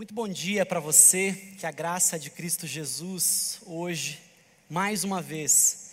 Muito 0.00 0.14
bom 0.14 0.26
dia 0.26 0.64
para 0.64 0.80
você, 0.80 1.34
que 1.58 1.66
a 1.66 1.70
graça 1.70 2.18
de 2.18 2.30
Cristo 2.30 2.66
Jesus 2.66 3.58
hoje, 3.66 4.18
mais 4.66 5.04
uma 5.04 5.20
vez, 5.20 5.90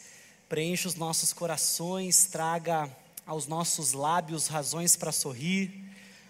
preencha 0.48 0.88
os 0.88 0.96
nossos 0.96 1.34
corações, 1.34 2.24
traga 2.24 2.90
aos 3.26 3.48
nossos 3.48 3.92
lábios 3.92 4.48
razões 4.48 4.96
para 4.96 5.12
sorrir, 5.12 5.74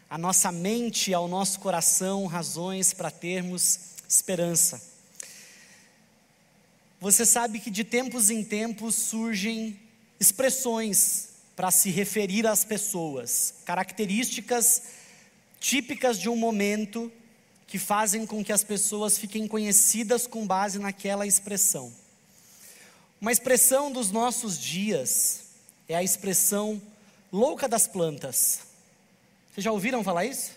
a 0.09 0.17
nossa 0.17 0.51
mente 0.51 1.13
ao 1.13 1.27
nosso 1.27 1.59
coração 1.59 2.25
razões 2.25 2.93
para 2.93 3.11
termos 3.11 3.79
esperança. 4.09 4.81
Você 6.99 7.27
sabe 7.27 7.59
que 7.59 7.69
de 7.69 7.83
tempos 7.83 8.31
em 8.31 8.43
tempos 8.43 8.95
surgem 8.95 9.79
expressões 10.19 11.29
para 11.55 11.69
se 11.69 11.91
referir 11.91 12.47
às 12.47 12.65
pessoas, 12.65 13.53
características 13.65 14.81
típicas 15.59 16.19
de 16.19 16.27
um 16.27 16.35
momento 16.35 17.11
que 17.67 17.77
fazem 17.77 18.25
com 18.25 18.43
que 18.43 18.53
as 18.53 18.63
pessoas 18.63 19.17
fiquem 19.17 19.45
conhecidas 19.45 20.25
com 20.25 20.47
base 20.47 20.79
naquela 20.79 21.27
expressão. 21.27 21.93
Uma 23.19 23.31
expressão 23.31 23.91
dos 23.91 24.09
nossos 24.09 24.57
dias 24.57 25.41
é 25.87 25.95
a 25.95 26.01
expressão 26.01 26.81
louca 27.31 27.67
das 27.67 27.85
plantas. 27.85 28.61
Vocês 29.51 29.65
já 29.65 29.71
ouviram 29.71 30.03
falar 30.03 30.25
isso? 30.25 30.51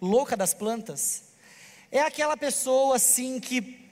Louca 0.00 0.36
das 0.36 0.54
plantas? 0.54 1.24
É 1.90 2.00
aquela 2.00 2.36
pessoa 2.36 2.96
assim 2.96 3.40
que 3.40 3.83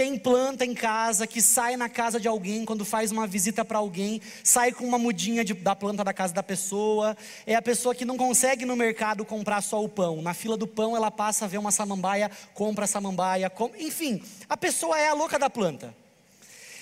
tem 0.00 0.16
planta 0.16 0.64
em 0.64 0.72
casa, 0.72 1.26
que 1.26 1.42
sai 1.42 1.76
na 1.76 1.86
casa 1.86 2.18
de 2.18 2.26
alguém, 2.26 2.64
quando 2.64 2.86
faz 2.86 3.12
uma 3.12 3.26
visita 3.26 3.62
para 3.62 3.76
alguém, 3.76 4.18
sai 4.42 4.72
com 4.72 4.82
uma 4.82 4.98
mudinha 4.98 5.44
de, 5.44 5.52
da 5.52 5.76
planta 5.76 6.02
da 6.02 6.14
casa 6.14 6.32
da 6.32 6.42
pessoa. 6.42 7.14
É 7.46 7.54
a 7.54 7.60
pessoa 7.60 7.94
que 7.94 8.06
não 8.06 8.16
consegue 8.16 8.64
no 8.64 8.74
mercado 8.74 9.26
comprar 9.26 9.60
só 9.60 9.84
o 9.84 9.90
pão. 9.90 10.22
Na 10.22 10.32
fila 10.32 10.56
do 10.56 10.66
pão, 10.66 10.96
ela 10.96 11.10
passa 11.10 11.44
a 11.44 11.48
ver 11.48 11.58
uma 11.58 11.70
samambaia, 11.70 12.30
compra 12.54 12.86
a 12.86 12.88
samambaia. 12.88 13.50
Com... 13.50 13.70
Enfim, 13.78 14.22
a 14.48 14.56
pessoa 14.56 14.98
é 14.98 15.08
a 15.08 15.12
louca 15.12 15.38
da 15.38 15.50
planta. 15.50 15.94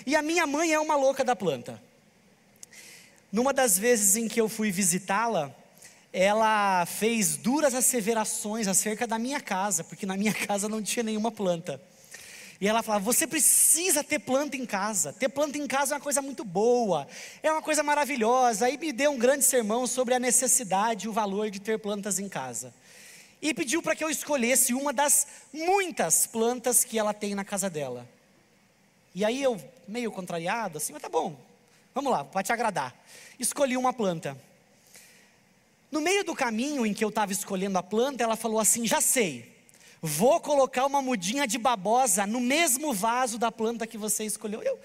E 0.06 0.14
a 0.14 0.22
minha 0.22 0.46
mãe 0.46 0.72
é 0.72 0.78
uma 0.78 0.94
louca 0.94 1.24
da 1.24 1.34
planta. 1.34 1.83
Numa 3.33 3.52
das 3.52 3.77
vezes 3.77 4.14
em 4.14 4.28
que 4.28 4.41
eu 4.41 4.48
fui 4.48 4.70
visitá-la, 4.70 5.52
ela 6.12 6.86
fez 6.86 7.36
duras 7.36 7.74
asseverações 7.74 8.69
acerca 8.69 9.08
da 9.08 9.19
minha 9.19 9.41
casa, 9.41 9.83
porque 9.83 10.06
na 10.06 10.16
minha 10.16 10.33
casa 10.46 10.69
não 10.69 10.80
tinha 10.80 11.02
nenhuma 11.02 11.33
planta. 11.33 11.83
E 12.61 12.67
ela 12.67 12.83
falava: 12.83 13.05
você 13.05 13.27
precisa 13.27 14.03
ter 14.03 14.19
planta 14.19 14.56
em 14.56 14.67
casa. 14.67 15.12
Ter 15.12 15.28
planta 15.28 15.59
em 15.59 15.67
casa 15.67 15.95
é 15.95 15.97
uma 15.97 16.03
coisa 16.03 16.20
muito 16.20 16.45
boa, 16.45 17.06
é 17.42 17.51
uma 17.51 17.62
coisa 17.62 17.83
maravilhosa. 17.83 18.67
Aí 18.67 18.77
me 18.77 18.92
deu 18.92 19.12
um 19.12 19.19
grande 19.19 19.45
sermão 19.45 19.87
sobre 19.87 20.14
a 20.14 20.19
necessidade 20.19 21.06
e 21.06 21.09
o 21.09 21.12
valor 21.12 21.51
de 21.51 21.61
ter 21.61 21.79
plantas 21.79 22.19
em 22.19 22.29
casa. 22.29 22.75
E 23.41 23.55
pediu 23.55 23.81
para 23.81 23.95
que 23.95 24.03
eu 24.03 24.11
escolhesse 24.11 24.75
uma 24.75 24.92
das 24.92 25.27
muitas 25.53 26.27
plantas 26.27 26.83
que 26.83 26.98
ela 26.98 27.14
tem 27.14 27.34
na 27.34 27.45
casa 27.45 27.70
dela. 27.70 28.09
E 29.14 29.25
aí 29.25 29.42
eu, 29.42 29.61
meio 29.86 30.11
contrariado, 30.11 30.79
assim, 30.79 30.92
mas 30.92 31.03
tá 31.03 31.09
bom, 31.09 31.36
vamos 31.95 32.11
lá, 32.11 32.25
para 32.25 32.42
te 32.42 32.53
agradar. 32.53 32.95
Escolhi 33.39 33.77
uma 33.77 33.92
planta. 33.92 34.36
No 35.91 36.01
meio 36.01 36.25
do 36.25 36.34
caminho 36.34 36.84
em 36.84 36.92
que 36.92 37.05
eu 37.05 37.09
estava 37.09 37.33
escolhendo 37.33 37.79
a 37.79 37.83
planta, 37.83 38.23
ela 38.23 38.36
falou 38.36 38.59
assim: 38.59 38.86
já 38.86 39.01
sei. 39.01 39.58
Vou 40.00 40.41
colocar 40.41 40.86
uma 40.86 41.02
mudinha 41.02 41.46
de 41.46 41.58
babosa 41.58 42.27
no 42.27 42.41
mesmo 42.41 42.92
vaso 42.92 43.38
da 43.38 43.50
planta 43.50 43.86
que 43.86 43.98
você 43.98 44.24
escolheu. 44.24 44.62
Eu, 44.62 44.78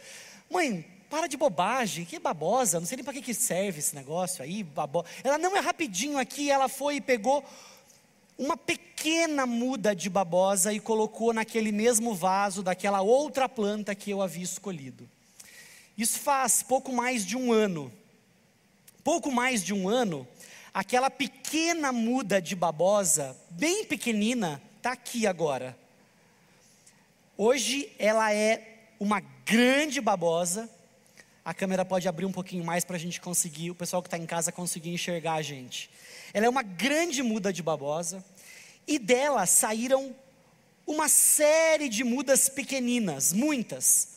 mãe, 0.50 0.86
para 1.10 1.28
de 1.28 1.38
bobagem, 1.38 2.06
que 2.06 2.18
babosa, 2.18 2.80
não 2.80 2.88
sei 2.88 2.96
nem 2.98 3.04
para 3.04 3.14
que, 3.14 3.22
que 3.22 3.34
serve 3.34 3.80
esse 3.80 3.96
negócio 3.96 4.44
aí, 4.44 4.64
babosa. 4.64 5.08
Ela 5.24 5.38
não 5.38 5.56
é 5.56 5.60
rapidinho 5.60 6.18
aqui, 6.18 6.50
ela 6.50 6.68
foi 6.68 6.96
e 6.96 7.02
pegou 7.02 7.44
uma 8.38 8.58
pequena 8.58 9.46
muda 9.46 9.96
de 9.96 10.10
babosa 10.10 10.74
e 10.74 10.80
colocou 10.80 11.32
naquele 11.32 11.72
mesmo 11.72 12.16
vaso 12.16 12.64
daquela 12.64 13.02
outra 13.02 13.48
planta 13.48 13.94
que 13.94 14.10
eu 14.10 14.22
havia 14.22 14.44
escolhido. 14.44 15.08
Isso 15.96 16.20
faz 16.20 16.64
pouco 16.64 16.92
mais 16.92 17.24
de 17.24 17.38
um 17.38 17.52
ano. 17.52 17.92
Pouco 19.04 19.32
mais 19.32 19.64
de 19.64 19.74
um 19.74 19.88
ano, 19.88 20.26
aquela 20.74 21.10
pequena 21.10 21.92
muda 21.92 22.42
de 22.42 22.56
babosa, 22.56 23.38
bem 23.52 23.84
pequenina, 23.84 24.62
está 24.84 24.92
aqui 24.92 25.26
agora. 25.26 25.78
Hoje 27.38 27.90
ela 27.98 28.34
é 28.34 28.90
uma 29.00 29.22
grande 29.46 30.02
babosa. 30.02 30.70
A 31.46 31.54
câmera 31.54 31.86
pode 31.86 32.06
abrir 32.06 32.26
um 32.26 32.34
pouquinho 32.34 32.66
mais 32.66 32.84
para 32.84 32.98
a 32.98 33.00
gente 33.00 33.22
conseguir, 33.22 33.72
o 33.72 33.76
pessoal 33.76 34.02
que 34.02 34.08
está 34.08 34.18
em 34.18 34.26
casa 34.26 34.52
conseguir 34.52 34.90
enxergar 34.94 35.36
a 35.36 35.42
gente. 35.42 35.90
Ela 36.34 36.48
é 36.48 36.50
uma 36.50 36.64
grande 36.64 37.24
muda 37.24 37.54
de 37.54 37.64
babosa. 37.64 38.22
E 38.86 39.00
dela 39.00 39.46
saíram 39.46 40.14
uma 40.86 41.08
série 41.08 41.88
de 41.88 42.04
mudas 42.04 42.50
pequeninas, 42.50 43.32
muitas. 43.32 44.10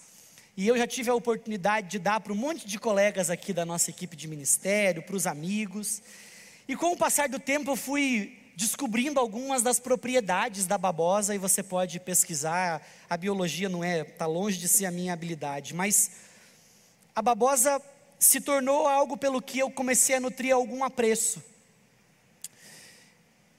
E 0.57 0.67
eu 0.67 0.77
já 0.77 0.85
tive 0.89 1.11
a 1.11 1.15
oportunidade 1.15 1.91
de 1.91 2.01
dar 2.01 2.19
para 2.19 2.33
um 2.33 2.37
monte 2.37 2.67
de 2.67 2.77
colegas 2.77 3.31
aqui 3.31 3.53
da 3.53 3.65
nossa 3.65 3.91
equipe 3.91 4.17
de 4.17 4.27
ministério, 4.27 5.01
para 5.01 5.15
os 5.15 5.29
amigos. 5.29 6.03
E 6.67 6.75
com 6.75 6.91
o 6.91 6.97
passar 6.97 7.29
do 7.29 7.39
tempo 7.39 7.71
eu 7.71 7.77
fui 7.77 8.46
descobrindo 8.57 9.21
algumas 9.21 9.63
das 9.63 9.79
propriedades 9.79 10.67
da 10.67 10.79
babosa 10.79 11.35
e 11.35 11.39
você 11.39 11.63
pode 11.63 12.01
pesquisar. 12.01 12.81
A 13.09 13.15
biologia 13.15 13.69
não 13.69 13.85
é, 13.85 14.01
está 14.01 14.25
longe 14.25 14.57
de 14.57 14.67
ser 14.67 14.87
a 14.87 14.91
minha 14.91 15.13
habilidade, 15.13 15.75
mas 15.75 16.11
a 17.15 17.21
babosa 17.21 17.81
se 18.19 18.41
tornou 18.41 18.89
algo 18.89 19.19
pelo 19.19 19.43
que 19.43 19.59
eu 19.59 19.71
comecei 19.71 20.17
a 20.17 20.21
nutrir 20.21 20.55
algum 20.55 20.83
apreço. 20.83 21.45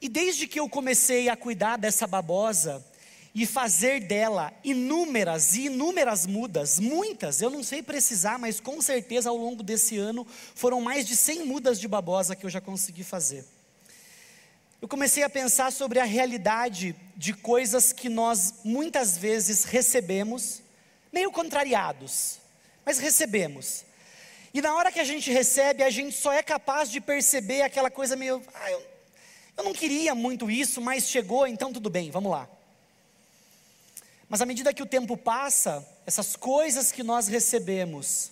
E 0.02 0.08
desde 0.08 0.48
que 0.48 0.58
eu 0.58 0.68
comecei 0.68 1.28
a 1.28 1.36
cuidar 1.36 1.76
dessa 1.76 2.06
babosa 2.06 2.84
e 3.32 3.46
fazer 3.46 4.00
dela 4.00 4.52
inúmeras 4.64 5.54
e 5.54 5.66
inúmeras 5.66 6.26
mudas, 6.26 6.80
muitas, 6.80 7.40
eu 7.40 7.50
não 7.50 7.62
sei 7.62 7.84
precisar, 7.84 8.36
mas 8.36 8.58
com 8.58 8.82
certeza 8.82 9.30
ao 9.30 9.36
longo 9.36 9.62
desse 9.62 9.96
ano 9.96 10.26
foram 10.56 10.80
mais 10.80 11.06
de 11.06 11.14
100 11.14 11.46
mudas 11.46 11.78
de 11.78 11.86
babosa 11.86 12.34
que 12.34 12.44
eu 12.44 12.50
já 12.50 12.60
consegui 12.60 13.04
fazer 13.04 13.44
eu 14.80 14.86
comecei 14.86 15.24
a 15.24 15.30
pensar 15.30 15.72
sobre 15.72 15.98
a 15.98 16.04
realidade 16.04 16.94
de 17.16 17.32
coisas 17.32 17.92
que 17.92 18.08
nós 18.08 18.54
muitas 18.62 19.18
vezes 19.18 19.64
recebemos, 19.64 20.62
meio 21.12 21.32
contrariados, 21.32 22.38
mas 22.84 22.98
recebemos. 22.98 23.84
E 24.54 24.62
na 24.62 24.74
hora 24.76 24.92
que 24.92 25.00
a 25.00 25.04
gente 25.04 25.32
recebe, 25.32 25.82
a 25.82 25.90
gente 25.90 26.14
só 26.14 26.32
é 26.32 26.44
capaz 26.44 26.90
de 26.90 27.00
perceber 27.00 27.62
aquela 27.62 27.90
coisa 27.90 28.14
meio, 28.14 28.40
ah, 28.54 28.70
eu, 28.70 28.86
eu 29.56 29.64
não 29.64 29.72
queria 29.72 30.14
muito 30.14 30.48
isso, 30.48 30.80
mas 30.80 31.08
chegou, 31.08 31.44
então 31.44 31.72
tudo 31.72 31.90
bem, 31.90 32.10
vamos 32.12 32.30
lá. 32.30 32.48
Mas 34.28 34.40
à 34.40 34.46
medida 34.46 34.72
que 34.72 34.82
o 34.82 34.86
tempo 34.86 35.16
passa, 35.16 35.84
essas 36.06 36.36
coisas 36.36 36.92
que 36.92 37.02
nós 37.02 37.26
recebemos 37.26 38.30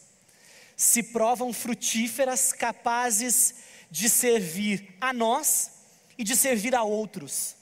se 0.77 1.03
provam 1.03 1.53
frutíferas, 1.53 2.53
capazes 2.53 3.55
de 3.91 4.09
servir 4.09 4.95
a 5.01 5.13
nós 5.13 5.76
e 6.19 6.25
de 6.25 6.37
servir 6.37 6.75
a 6.75 6.83
outros, 6.83 7.57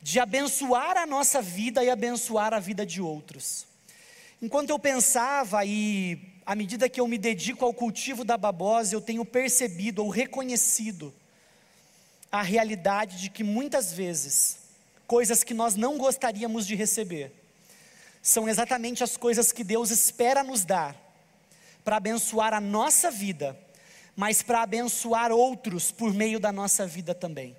de 0.00 0.18
abençoar 0.18 0.96
a 0.96 1.06
nossa 1.06 1.40
vida 1.40 1.84
e 1.84 1.90
abençoar 1.90 2.52
a 2.52 2.58
vida 2.58 2.84
de 2.84 3.00
outros. 3.00 3.66
Enquanto 4.40 4.70
eu 4.70 4.78
pensava 4.78 5.64
e 5.64 6.18
à 6.44 6.54
medida 6.54 6.88
que 6.88 7.00
eu 7.00 7.06
me 7.06 7.16
dedico 7.16 7.64
ao 7.64 7.72
cultivo 7.72 8.24
da 8.24 8.36
babosa, 8.36 8.94
eu 8.94 9.00
tenho 9.00 9.24
percebido 9.24 10.02
ou 10.02 10.08
reconhecido 10.08 11.14
a 12.30 12.42
realidade 12.42 13.20
de 13.20 13.30
que 13.30 13.44
muitas 13.44 13.92
vezes 13.92 14.58
coisas 15.06 15.44
que 15.44 15.54
nós 15.54 15.76
não 15.76 15.98
gostaríamos 15.98 16.66
de 16.66 16.74
receber 16.74 17.32
são 18.22 18.48
exatamente 18.48 19.04
as 19.04 19.16
coisas 19.16 19.52
que 19.52 19.62
Deus 19.62 19.90
espera 19.90 20.42
nos 20.42 20.64
dar 20.64 20.96
para 21.84 21.96
abençoar 21.96 22.54
a 22.54 22.60
nossa 22.60 23.10
vida, 23.10 23.58
mas 24.16 24.42
para 24.42 24.62
abençoar 24.62 25.32
outros 25.32 25.90
por 25.90 26.14
meio 26.14 26.38
da 26.38 26.52
nossa 26.52 26.86
vida 26.86 27.14
também. 27.14 27.56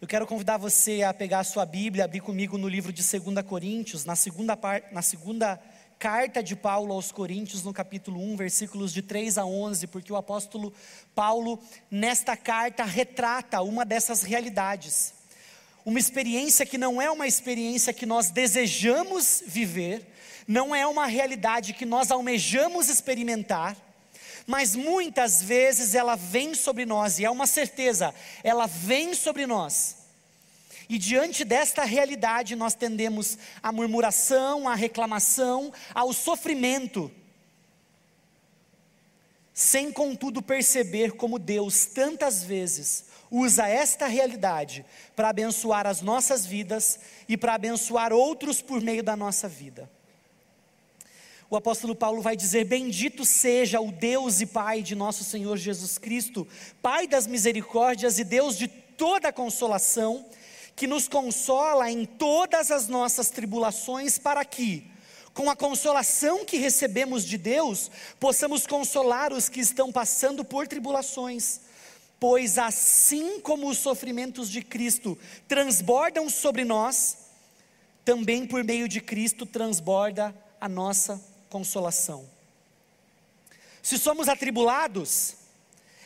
Eu 0.00 0.08
quero 0.08 0.26
convidar 0.26 0.56
você 0.56 1.02
a 1.02 1.12
pegar 1.12 1.40
a 1.40 1.44
sua 1.44 1.66
Bíblia, 1.66 2.06
abrir 2.06 2.20
comigo 2.20 2.56
no 2.56 2.66
livro 2.66 2.90
de 2.90 3.02
2 3.02 3.46
Coríntios, 3.46 4.06
na 4.06 4.16
segunda, 4.16 4.56
par, 4.56 4.82
na 4.92 5.02
segunda 5.02 5.60
carta 5.98 6.42
de 6.42 6.56
Paulo 6.56 6.94
aos 6.94 7.12
Coríntios, 7.12 7.62
no 7.62 7.70
capítulo 7.70 8.18
1, 8.18 8.34
versículos 8.34 8.94
de 8.94 9.02
3 9.02 9.36
a 9.36 9.44
11, 9.44 9.88
porque 9.88 10.10
o 10.10 10.16
apóstolo 10.16 10.72
Paulo, 11.14 11.60
nesta 11.90 12.34
carta, 12.34 12.82
retrata 12.82 13.60
uma 13.60 13.84
dessas 13.84 14.22
realidades. 14.22 15.12
Uma 15.84 15.98
experiência 15.98 16.64
que 16.64 16.78
não 16.78 17.00
é 17.00 17.10
uma 17.10 17.26
experiência 17.26 17.92
que 17.92 18.06
nós 18.06 18.30
desejamos 18.30 19.42
viver, 19.46 20.10
não 20.48 20.74
é 20.74 20.86
uma 20.86 21.04
realidade 21.04 21.74
que 21.74 21.84
nós 21.84 22.10
almejamos 22.10 22.88
experimentar, 22.88 23.76
mas 24.50 24.74
muitas 24.74 25.40
vezes 25.40 25.94
ela 25.94 26.16
vem 26.16 26.56
sobre 26.56 26.84
nós, 26.84 27.20
e 27.20 27.24
é 27.24 27.30
uma 27.30 27.46
certeza, 27.46 28.12
ela 28.42 28.66
vem 28.66 29.14
sobre 29.14 29.46
nós. 29.46 29.98
E 30.88 30.98
diante 30.98 31.44
desta 31.44 31.84
realidade, 31.84 32.56
nós 32.56 32.74
tendemos 32.74 33.38
à 33.62 33.70
murmuração, 33.70 34.68
à 34.68 34.74
reclamação, 34.74 35.72
ao 35.94 36.12
sofrimento. 36.12 37.12
sem 39.54 39.92
contudo 39.92 40.42
perceber 40.42 41.12
como 41.12 41.38
Deus 41.38 41.84
tantas 41.84 42.42
vezes 42.42 43.04
usa 43.30 43.68
esta 43.68 44.06
realidade 44.08 44.84
para 45.14 45.28
abençoar 45.28 45.86
as 45.86 46.00
nossas 46.00 46.44
vidas 46.44 46.98
e 47.28 47.36
para 47.36 47.54
abençoar 47.54 48.12
outros 48.12 48.60
por 48.60 48.80
meio 48.80 49.02
da 49.02 49.14
nossa 49.14 49.46
vida. 49.48 49.88
O 51.50 51.56
apóstolo 51.56 51.96
Paulo 51.96 52.22
vai 52.22 52.36
dizer: 52.36 52.64
Bendito 52.64 53.24
seja 53.24 53.80
o 53.80 53.90
Deus 53.90 54.40
e 54.40 54.46
Pai 54.46 54.82
de 54.82 54.94
nosso 54.94 55.24
Senhor 55.24 55.56
Jesus 55.56 55.98
Cristo, 55.98 56.46
Pai 56.80 57.08
das 57.08 57.26
misericórdias 57.26 58.20
e 58.20 58.24
Deus 58.24 58.56
de 58.56 58.68
toda 58.68 59.32
consolação, 59.32 60.24
que 60.76 60.86
nos 60.86 61.08
consola 61.08 61.90
em 61.90 62.04
todas 62.04 62.70
as 62.70 62.86
nossas 62.86 63.30
tribulações, 63.30 64.16
para 64.16 64.44
que, 64.44 64.88
com 65.34 65.50
a 65.50 65.56
consolação 65.56 66.44
que 66.44 66.56
recebemos 66.56 67.24
de 67.24 67.36
Deus, 67.36 67.90
possamos 68.20 68.64
consolar 68.64 69.32
os 69.32 69.48
que 69.48 69.58
estão 69.58 69.90
passando 69.90 70.44
por 70.44 70.68
tribulações. 70.68 71.62
Pois 72.20 72.58
assim 72.58 73.40
como 73.40 73.68
os 73.68 73.78
sofrimentos 73.78 74.48
de 74.48 74.62
Cristo 74.62 75.18
transbordam 75.48 76.28
sobre 76.28 76.64
nós, 76.64 77.16
também 78.04 78.46
por 78.46 78.62
meio 78.62 78.86
de 78.86 79.00
Cristo 79.00 79.44
transborda 79.44 80.32
a 80.60 80.68
nossa 80.68 81.29
consolação. 81.50 82.26
Se 83.82 83.98
somos 83.98 84.28
atribulados, 84.28 85.34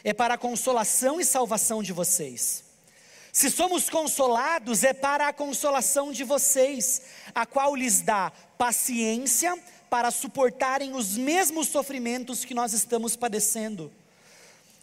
é 0.03 0.13
para 0.13 0.35
a 0.35 0.39
consolação 0.39 1.21
e 1.21 1.25
salvação 1.25 1.83
de 1.83 1.93
vocês. 1.93 2.65
Se 3.33 3.51
somos 3.51 3.91
consolados, 3.91 4.85
é 4.85 4.93
para 4.93 5.29
a 5.29 5.33
consolação 5.33 6.13
de 6.13 6.25
vocês, 6.25 7.03
a 7.35 7.45
qual 7.45 7.75
lhes 7.75 8.01
dá 8.01 8.33
paciência 8.57 9.59
para 9.91 10.11
suportarem 10.11 10.95
os 10.95 11.17
mesmos 11.17 11.69
sofrimentos 11.69 12.45
que 12.45 12.55
nós 12.55 12.73
estamos 12.73 13.17
padecendo. 13.17 13.93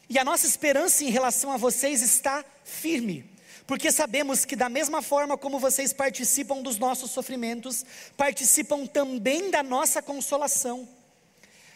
E 0.10 0.20
a 0.20 0.26
nossa 0.26 0.46
esperança 0.46 1.04
em 1.06 1.10
relação 1.10 1.52
a 1.52 1.58
vocês 1.58 2.02
está 2.02 2.44
firme, 2.66 3.31
porque 3.72 3.90
sabemos 3.90 4.44
que, 4.44 4.54
da 4.54 4.68
mesma 4.68 5.02
forma 5.02 5.38
como 5.38 5.58
vocês 5.58 5.94
participam 5.94 6.62
dos 6.62 6.78
nossos 6.78 7.10
sofrimentos, 7.10 7.86
participam 8.18 8.86
também 8.86 9.50
da 9.50 9.64
nossa 9.64 10.02
consolação. 10.02 10.86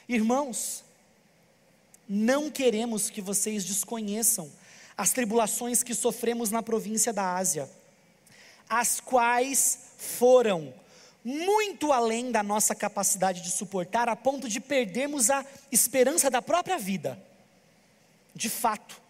Irmãos, 0.06 0.84
não 2.06 2.52
queremos 2.52 3.10
que 3.10 3.22
vocês 3.22 3.64
desconheçam 3.64 4.52
as 4.98 5.14
tribulações 5.14 5.84
que 5.84 5.96
sofremos 5.96 6.52
na 6.52 6.62
província 6.62 7.14
da 7.14 7.34
Ásia, 7.38 7.70
as 8.68 9.00
quais 9.00 9.80
foram 9.98 10.74
muito 11.24 11.94
além 11.94 12.30
da 12.30 12.44
nossa 12.44 12.76
capacidade 12.76 13.40
de 13.40 13.52
suportar, 13.52 14.10
a 14.10 14.18
ponto 14.18 14.50
de 14.50 14.60
perdermos 14.60 15.30
a 15.30 15.46
esperança 15.72 16.30
da 16.30 16.42
própria 16.42 16.78
vida 16.78 17.18
de 18.36 18.50
fato, 18.50 19.02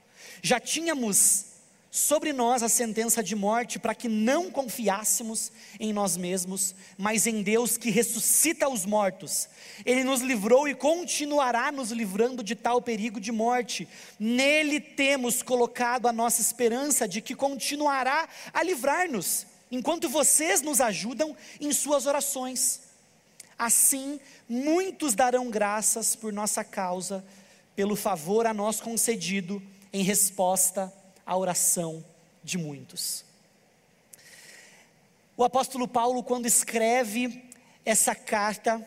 já 0.44 0.60
tínhamos 0.60 1.55
sobre 1.96 2.34
nós 2.34 2.62
a 2.62 2.68
sentença 2.68 3.24
de 3.24 3.38
morte 3.38 3.80
para 3.80 3.96
que 3.96 4.10
não 4.10 4.52
confiássemos 4.52 5.50
em 5.80 5.94
nós 5.94 6.18
mesmos, 6.18 6.76
mas 6.98 7.26
em 7.26 7.42
Deus 7.42 7.78
que 7.78 7.90
ressuscita 7.90 8.68
os 8.68 8.86
mortos. 8.86 9.48
Ele 9.86 10.04
nos 10.04 10.20
livrou 10.20 10.68
e 10.68 10.76
continuará 10.76 11.72
nos 11.72 11.92
livrando 11.92 12.44
de 12.44 12.54
tal 12.54 12.82
perigo 12.82 13.18
de 13.18 13.32
morte. 13.32 13.88
Nele 14.20 14.82
temos 14.82 15.42
colocado 15.42 16.06
a 16.06 16.12
nossa 16.12 16.42
esperança 16.42 17.08
de 17.08 17.22
que 17.22 17.34
continuará 17.34 18.28
a 18.54 18.62
livrar-nos, 18.62 19.48
enquanto 19.72 20.10
vocês 20.10 20.62
nos 20.62 20.82
ajudam 20.82 21.34
em 21.62 21.72
suas 21.72 22.06
orações. 22.06 22.82
Assim, 23.58 24.20
muitos 24.50 25.16
darão 25.16 25.50
graças 25.50 26.14
por 26.14 26.34
nossa 26.34 26.62
causa 26.62 27.24
pelo 27.74 27.96
favor 27.96 28.46
a 28.46 28.54
nós 28.54 28.82
concedido 28.82 29.64
em 29.94 30.04
resposta 30.04 30.92
à 31.26 31.36
oração 31.36 32.04
de 32.44 32.58
muitos. 32.58 33.26
O 35.38 35.44
apóstolo 35.44 35.88
Paulo, 35.88 36.24
quando 36.24 36.46
escreve 36.46 37.44
essa 37.84 38.16
carta, 38.16 38.86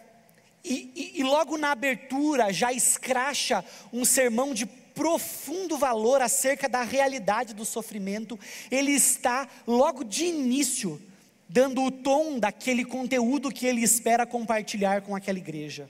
e, 0.64 0.90
e, 0.94 1.20
e, 1.20 1.22
logo 1.22 1.58
na 1.58 1.72
abertura 1.72 2.52
já 2.52 2.72
escracha 2.72 3.64
um 3.92 4.04
sermão 4.04 4.54
de 4.54 4.66
profundo 4.66 5.78
valor 5.78 6.20
acerca 6.20 6.68
da 6.68 6.82
realidade 6.82 7.54
do 7.54 7.64
sofrimento, 7.64 8.38
ele 8.70 8.92
está 8.92 9.48
logo 9.66 10.02
de 10.02 10.24
início 10.24 11.00
dando 11.48 11.82
o 11.82 11.90
tom 11.90 12.38
daquele 12.38 12.84
conteúdo 12.84 13.50
que 13.50 13.66
ele 13.66 13.82
espera 13.82 14.26
compartilhar 14.26 15.02
com 15.02 15.14
aquela 15.14 15.38
igreja. 15.38 15.88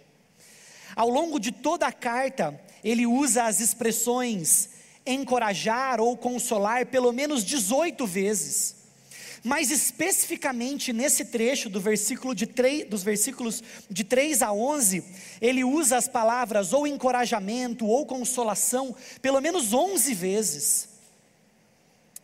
Ao 0.95 1.09
longo 1.09 1.41
de 1.41 1.51
toda 1.51 1.87
a 1.87 1.93
carta, 1.93 2.61
ele 2.85 3.07
usa 3.07 3.45
as 3.45 3.61
expressões 3.61 4.71
encorajar 5.13 6.01
ou 6.01 6.17
consolar 6.17 6.87
pelo 6.87 7.13
menos 7.13 7.45
18 7.45 8.07
vezes. 8.07 8.77
Mas 9.45 9.71
especificamente 9.71 10.93
nesse 10.93 11.25
trecho 11.27 11.69
do 11.69 11.81
versículo 11.81 12.35
de 12.35 12.47
3, 12.47 12.89
dos 12.89 13.03
versículos 13.03 13.63
de 13.89 14.05
3 14.05 14.43
a 14.43 14.53
11, 14.53 15.05
ele 15.41 15.65
usa 15.65 15.97
as 15.97 16.09
palavras 16.09 16.73
ou 16.73 16.87
encorajamento 16.87 17.87
ou 17.87 18.05
consolação 18.05 18.95
pelo 19.23 19.41
menos 19.41 19.73
11 19.73 20.15
vezes. 20.15 20.98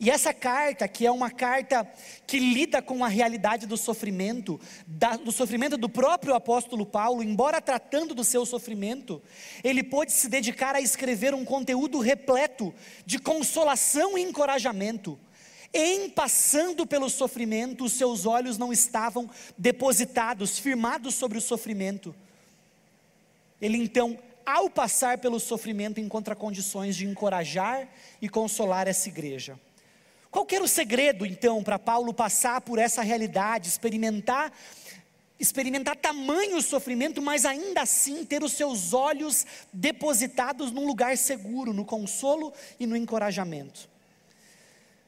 E 0.05 0.11
essa 0.11 0.35
carta, 0.35 0.87
que 0.87 1.07
é 1.07 1.11
uma 1.11 1.31
carta 1.31 1.91
que 2.27 2.39
lida 2.39 2.83
com 2.83 3.03
a 3.03 3.09
realidade 3.09 3.67
do 3.67 3.75
sofrimento, 3.75 4.61
da, 4.87 5.17
do 5.17 5.33
sofrimento 5.33 5.79
do 5.79 5.89
próprio 5.89 6.35
apóstolo 6.35 6.85
Paulo, 6.85 7.23
embora 7.23 7.59
tratando 7.59 8.15
do 8.15 8.23
seu 8.23 8.45
sofrimento, 8.45 9.23
ele 9.65 9.83
pôde 9.83 10.13
se 10.13 10.29
dedicar 10.29 10.75
a 10.75 10.81
escrever 10.83 11.33
um 11.33 11.43
conteúdo 11.43 12.01
repleto 12.01 12.75
de 13.07 13.19
consolação 13.19 14.19
e 14.19 14.21
encorajamento. 14.21 15.19
Em 15.73 16.11
passando 16.11 16.87
pelo 16.87 17.09
sofrimento, 17.09 17.83
os 17.83 17.95
seus 17.95 18.27
olhos 18.27 18.59
não 18.59 18.75
estavam 18.75 19.31
depositados, 19.57 20.59
firmados 20.59 21.15
sobre 21.15 21.39
o 21.39 21.41
sofrimento. 21.41 22.15
Ele 23.59 23.79
então, 23.79 24.19
ao 24.45 24.69
passar 24.69 25.17
pelo 25.17 25.41
sofrimento, 25.41 25.99
encontra 25.99 26.37
condições 26.37 26.95
de 26.95 27.07
encorajar 27.07 27.89
e 28.21 28.29
consolar 28.29 28.87
essa 28.87 29.09
igreja. 29.09 29.59
Qual 30.35 30.45
era 30.51 30.65
o 30.65 30.69
segredo, 30.69 31.25
então, 31.25 31.63
para 31.63 31.79
Paulo 31.79 32.13
passar 32.13 32.61
por 32.61 32.77
essa 32.77 33.03
realidade, 33.03 33.69
experimentar 33.69 34.53
experimentar 35.39 35.95
tamanho 35.95 36.61
sofrimento, 36.61 37.23
mas 37.23 37.45
ainda 37.45 37.83
assim 37.83 38.25
ter 38.25 38.43
os 38.43 38.53
seus 38.53 38.93
olhos 38.93 39.47
depositados 39.73 40.73
num 40.73 40.87
lugar 40.89 41.17
seguro, 41.17 41.73
no 41.73 41.85
consolo 41.85 42.53
e 42.81 42.87
no 42.87 42.97
encorajamento. 42.97 43.89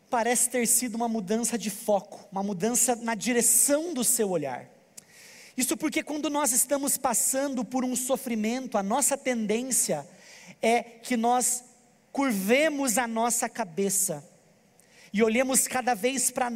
Parece 0.08 0.49
ter 0.49 0.64
sido 0.69 0.94
uma 0.94 1.08
mudança 1.08 1.58
de 1.58 1.70
foco, 1.70 2.28
uma 2.31 2.44
mudança 2.44 2.94
na 2.94 3.17
direção 3.17 3.92
do 3.92 4.04
seu 4.04 4.30
olhar. 4.30 4.68
Isso 5.56 5.76
porque 5.76 6.04
quando 6.04 6.30
nós 6.30 6.52
estamos 6.52 6.97
passando 6.97 7.64
por 7.64 7.85
um 7.85 7.97
sofrimento, 7.97 8.78
a 8.78 8.83
nossa 8.83 9.16
tendência 9.16 10.06
é 10.62 10.85
que 10.85 11.16
nós 11.16 11.64
curvemos 12.12 12.97
a 12.97 13.09
nossa 13.09 13.49
cabeça 13.49 14.36
e 15.13 15.23
olhemos 15.23 15.67
cada 15.67 15.95
vez, 15.95 16.31
pra, 16.31 16.51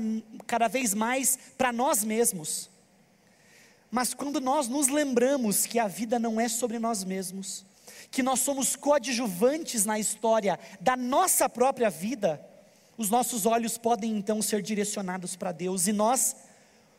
cada 0.47 0.69
vez 0.69 0.95
mais 0.95 1.39
para 1.57 1.73
nós 1.73 2.05
mesmos. 2.05 2.71
Mas 3.91 4.15
quando 4.15 4.41
nós 4.41 4.69
nos 4.69 4.89
lembramos 4.89 5.67
que 5.67 5.79
a 5.79 5.89
vida 5.89 6.19
não 6.19 6.41
é 6.41 6.49
sobre 6.49 6.79
nós 6.79 7.03
mesmos, 7.03 7.65
que 8.11 8.23
nós 8.23 8.41
somos 8.41 8.77
coadjuvantes 8.77 9.85
na 9.85 9.99
história 9.99 10.59
da 10.81 10.97
nossa 10.97 11.49
própria 11.49 11.91
vida, 11.91 12.41
os 12.97 13.11
nossos 13.11 13.47
olhos 13.47 13.79
podem 13.79 14.17
então 14.17 14.43
ser 14.43 14.63
direcionados 14.63 15.35
para 15.35 15.53
Deus 15.53 15.87
e 15.87 15.93
nós 15.93 16.37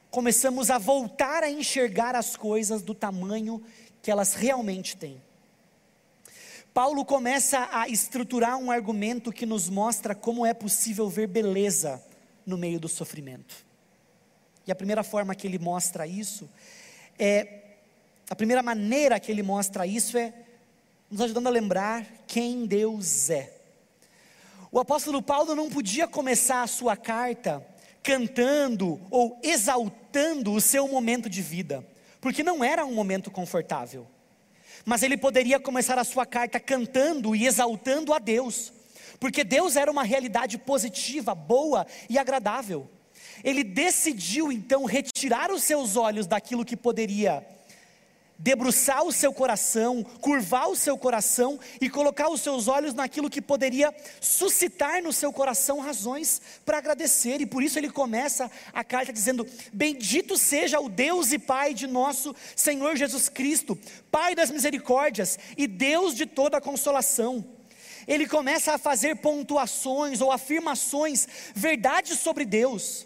começamos 0.09 0.69
a 0.69 0.77
voltar 0.77 1.43
a 1.43 1.49
enxergar 1.49 2.15
as 2.15 2.35
coisas 2.35 2.81
do 2.81 2.93
tamanho 2.93 3.63
que 4.01 4.11
elas 4.11 4.33
realmente 4.33 4.97
têm. 4.97 5.21
Paulo 6.73 7.03
começa 7.03 7.67
a 7.71 7.89
estruturar 7.89 8.57
um 8.57 8.71
argumento 8.71 9.31
que 9.31 9.45
nos 9.45 9.67
mostra 9.67 10.15
como 10.15 10.45
é 10.45 10.53
possível 10.53 11.09
ver 11.09 11.27
beleza 11.27 12.01
no 12.45 12.57
meio 12.57 12.79
do 12.79 12.87
sofrimento. 12.87 13.65
E 14.65 14.71
a 14.71 14.75
primeira 14.75 15.03
forma 15.03 15.35
que 15.35 15.45
ele 15.45 15.59
mostra 15.59 16.07
isso 16.07 16.49
é 17.19 17.61
a 18.29 18.35
primeira 18.35 18.63
maneira 18.63 19.19
que 19.19 19.29
ele 19.29 19.43
mostra 19.43 19.85
isso 19.85 20.17
é 20.17 20.33
nos 21.09 21.19
ajudando 21.19 21.47
a 21.47 21.49
lembrar 21.49 22.05
quem 22.25 22.65
Deus 22.65 23.29
é. 23.29 23.53
O 24.71 24.79
apóstolo 24.79 25.21
Paulo 25.21 25.53
não 25.53 25.69
podia 25.69 26.07
começar 26.07 26.61
a 26.61 26.67
sua 26.67 26.95
carta 26.95 27.65
cantando 28.01 29.01
ou 29.11 29.37
exaltando 29.43 30.53
o 30.53 30.61
seu 30.61 30.87
momento 30.87 31.29
de 31.29 31.41
vida, 31.41 31.85
porque 32.21 32.41
não 32.41 32.63
era 32.63 32.85
um 32.85 32.93
momento 32.93 33.29
confortável. 33.29 34.07
Mas 34.85 35.03
ele 35.03 35.17
poderia 35.17 35.59
começar 35.59 35.97
a 35.97 36.03
sua 36.03 36.25
carta 36.25 36.59
cantando 36.59 37.35
e 37.35 37.45
exaltando 37.45 38.13
a 38.13 38.19
Deus, 38.19 38.73
porque 39.19 39.43
Deus 39.43 39.75
era 39.75 39.91
uma 39.91 40.03
realidade 40.03 40.57
positiva, 40.57 41.35
boa 41.35 41.85
e 42.09 42.17
agradável. 42.17 42.89
Ele 43.43 43.63
decidiu 43.63 44.51
então 44.51 44.85
retirar 44.85 45.51
os 45.51 45.63
seus 45.63 45.95
olhos 45.95 46.27
daquilo 46.27 46.65
que 46.65 46.77
poderia 46.77 47.45
debruçar 48.41 49.03
o 49.03 49.11
seu 49.11 49.31
coração, 49.31 50.03
curvar 50.19 50.67
o 50.67 50.75
seu 50.75 50.97
coração 50.97 51.59
e 51.79 51.89
colocar 51.89 52.29
os 52.29 52.41
seus 52.41 52.67
olhos 52.67 52.93
naquilo 52.93 53.29
que 53.29 53.41
poderia 53.41 53.93
suscitar 54.19 55.01
no 55.01 55.13
seu 55.13 55.31
coração 55.31 55.79
razões 55.79 56.41
para 56.65 56.79
agradecer. 56.79 57.39
E 57.39 57.45
por 57.45 57.61
isso 57.61 57.77
ele 57.77 57.89
começa 57.89 58.49
a 58.73 58.83
carta 58.83 59.13
dizendo: 59.13 59.47
Bendito 59.71 60.37
seja 60.37 60.79
o 60.79 60.89
Deus 60.89 61.31
e 61.31 61.37
Pai 61.39 61.73
de 61.73 61.85
nosso 61.85 62.35
Senhor 62.55 62.95
Jesus 62.95 63.29
Cristo, 63.29 63.77
Pai 64.11 64.33
das 64.33 64.49
misericórdias 64.49 65.37
e 65.55 65.67
Deus 65.67 66.15
de 66.15 66.25
toda 66.25 66.57
a 66.57 66.61
consolação. 66.61 67.45
Ele 68.07 68.27
começa 68.27 68.73
a 68.73 68.77
fazer 68.79 69.17
pontuações 69.17 70.21
ou 70.21 70.31
afirmações, 70.31 71.27
verdades 71.53 72.17
sobre 72.17 72.45
Deus 72.45 73.05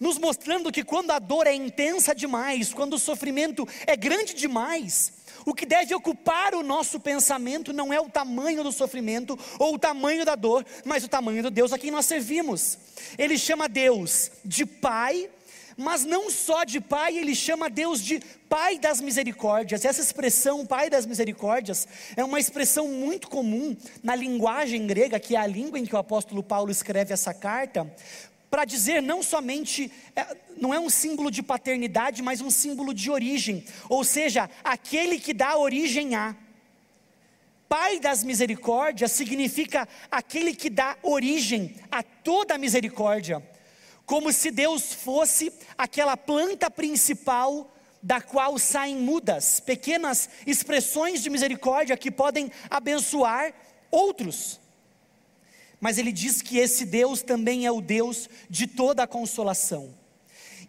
nos 0.00 0.18
mostrando 0.18 0.72
que 0.72 0.84
quando 0.84 1.10
a 1.10 1.18
dor 1.18 1.46
é 1.46 1.54
intensa 1.54 2.14
demais, 2.14 2.72
quando 2.72 2.94
o 2.94 2.98
sofrimento 2.98 3.66
é 3.86 3.96
grande 3.96 4.34
demais, 4.34 5.12
o 5.44 5.54
que 5.54 5.64
deve 5.64 5.94
ocupar 5.94 6.54
o 6.54 6.62
nosso 6.62 6.98
pensamento 6.98 7.72
não 7.72 7.92
é 7.92 8.00
o 8.00 8.10
tamanho 8.10 8.64
do 8.64 8.72
sofrimento 8.72 9.38
ou 9.58 9.74
o 9.74 9.78
tamanho 9.78 10.24
da 10.24 10.34
dor, 10.34 10.66
mas 10.84 11.04
o 11.04 11.08
tamanho 11.08 11.42
do 11.42 11.50
Deus 11.50 11.72
a 11.72 11.78
quem 11.78 11.90
nós 11.90 12.06
servimos. 12.06 12.76
Ele 13.16 13.38
chama 13.38 13.68
Deus 13.68 14.32
de 14.44 14.66
Pai, 14.66 15.30
mas 15.76 16.04
não 16.04 16.30
só 16.30 16.64
de 16.64 16.80
Pai, 16.80 17.16
ele 17.16 17.34
chama 17.34 17.70
Deus 17.70 18.00
de 18.00 18.18
Pai 18.48 18.78
das 18.78 19.00
misericórdias. 19.00 19.84
Essa 19.84 20.00
expressão, 20.00 20.66
Pai 20.66 20.90
das 20.90 21.06
misericórdias, 21.06 21.86
é 22.16 22.24
uma 22.24 22.40
expressão 22.40 22.88
muito 22.88 23.28
comum 23.28 23.76
na 24.02 24.16
linguagem 24.16 24.84
grega, 24.86 25.20
que 25.20 25.36
é 25.36 25.38
a 25.38 25.46
língua 25.46 25.78
em 25.78 25.84
que 25.84 25.94
o 25.94 25.98
apóstolo 25.98 26.42
Paulo 26.42 26.72
escreve 26.72 27.12
essa 27.12 27.34
carta, 27.34 27.88
para 28.56 28.64
dizer 28.64 29.02
não 29.02 29.22
somente, 29.22 29.92
é, 30.16 30.34
não 30.56 30.72
é 30.72 30.80
um 30.80 30.88
símbolo 30.88 31.30
de 31.30 31.42
paternidade, 31.42 32.22
mas 32.22 32.40
um 32.40 32.48
símbolo 32.48 32.94
de 32.94 33.10
origem, 33.10 33.62
ou 33.86 34.02
seja, 34.02 34.48
aquele 34.64 35.20
que 35.20 35.34
dá 35.34 35.58
origem 35.58 36.14
a. 36.14 36.34
Pai 37.68 38.00
das 38.00 38.24
misericórdias 38.24 39.12
significa 39.12 39.86
aquele 40.10 40.54
que 40.54 40.70
dá 40.70 40.96
origem 41.02 41.76
a 41.90 42.02
toda 42.02 42.54
a 42.54 42.58
misericórdia, 42.58 43.46
como 44.06 44.32
se 44.32 44.50
Deus 44.50 44.90
fosse 44.90 45.52
aquela 45.76 46.16
planta 46.16 46.70
principal 46.70 47.70
da 48.02 48.22
qual 48.22 48.58
saem 48.58 48.96
mudas, 48.96 49.60
pequenas 49.60 50.30
expressões 50.46 51.22
de 51.22 51.28
misericórdia 51.28 51.94
que 51.94 52.10
podem 52.10 52.50
abençoar 52.70 53.52
outros 53.90 54.58
mas 55.80 55.98
ele 55.98 56.12
diz 56.12 56.42
que 56.42 56.58
esse 56.58 56.84
Deus 56.86 57.22
também 57.22 57.66
é 57.66 57.70
o 57.70 57.80
Deus 57.80 58.28
de 58.48 58.66
toda 58.66 59.02
a 59.02 59.06
consolação. 59.06 59.94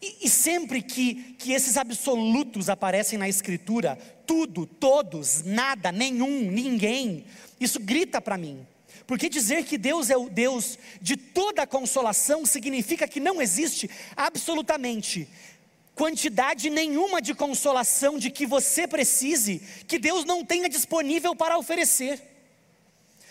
E, 0.02 0.26
e, 0.28 0.30
sempre 0.30 0.82
que, 0.82 1.36
que 1.40 1.54
esses 1.54 1.76
absolutos 1.76 2.70
aparecem 2.70 3.18
na 3.18 3.28
Escritura, 3.28 3.98
tudo, 4.28 4.66
todos, 4.66 5.44
nada, 5.44 5.92
nenhum, 5.92 6.52
ninguém, 6.52 7.26
isso 7.60 7.80
grita 7.80 8.22
para 8.22 8.38
mim. 8.38 8.66
Porque 9.08 9.30
dizer 9.30 9.64
que 9.64 9.78
Deus 9.78 10.10
é 10.10 10.18
o 10.18 10.30
Deus 10.30 10.78
de 11.02 11.16
toda 11.16 11.64
a 11.64 11.68
consolação 11.68 12.46
significa 12.46 13.08
que 13.08 13.20
não 13.20 13.42
existe 13.42 13.90
absolutamente 14.16 15.28
quantidade 15.96 16.70
nenhuma 16.70 17.20
de 17.20 17.34
consolação 17.34 18.20
de 18.20 18.30
que 18.30 18.46
você 18.46 18.88
precise, 18.88 19.62
que 19.88 19.98
Deus 19.98 20.26
não 20.26 20.46
tenha 20.46 20.70
disponível 20.70 21.36
para 21.36 21.58
oferecer. 21.58 22.22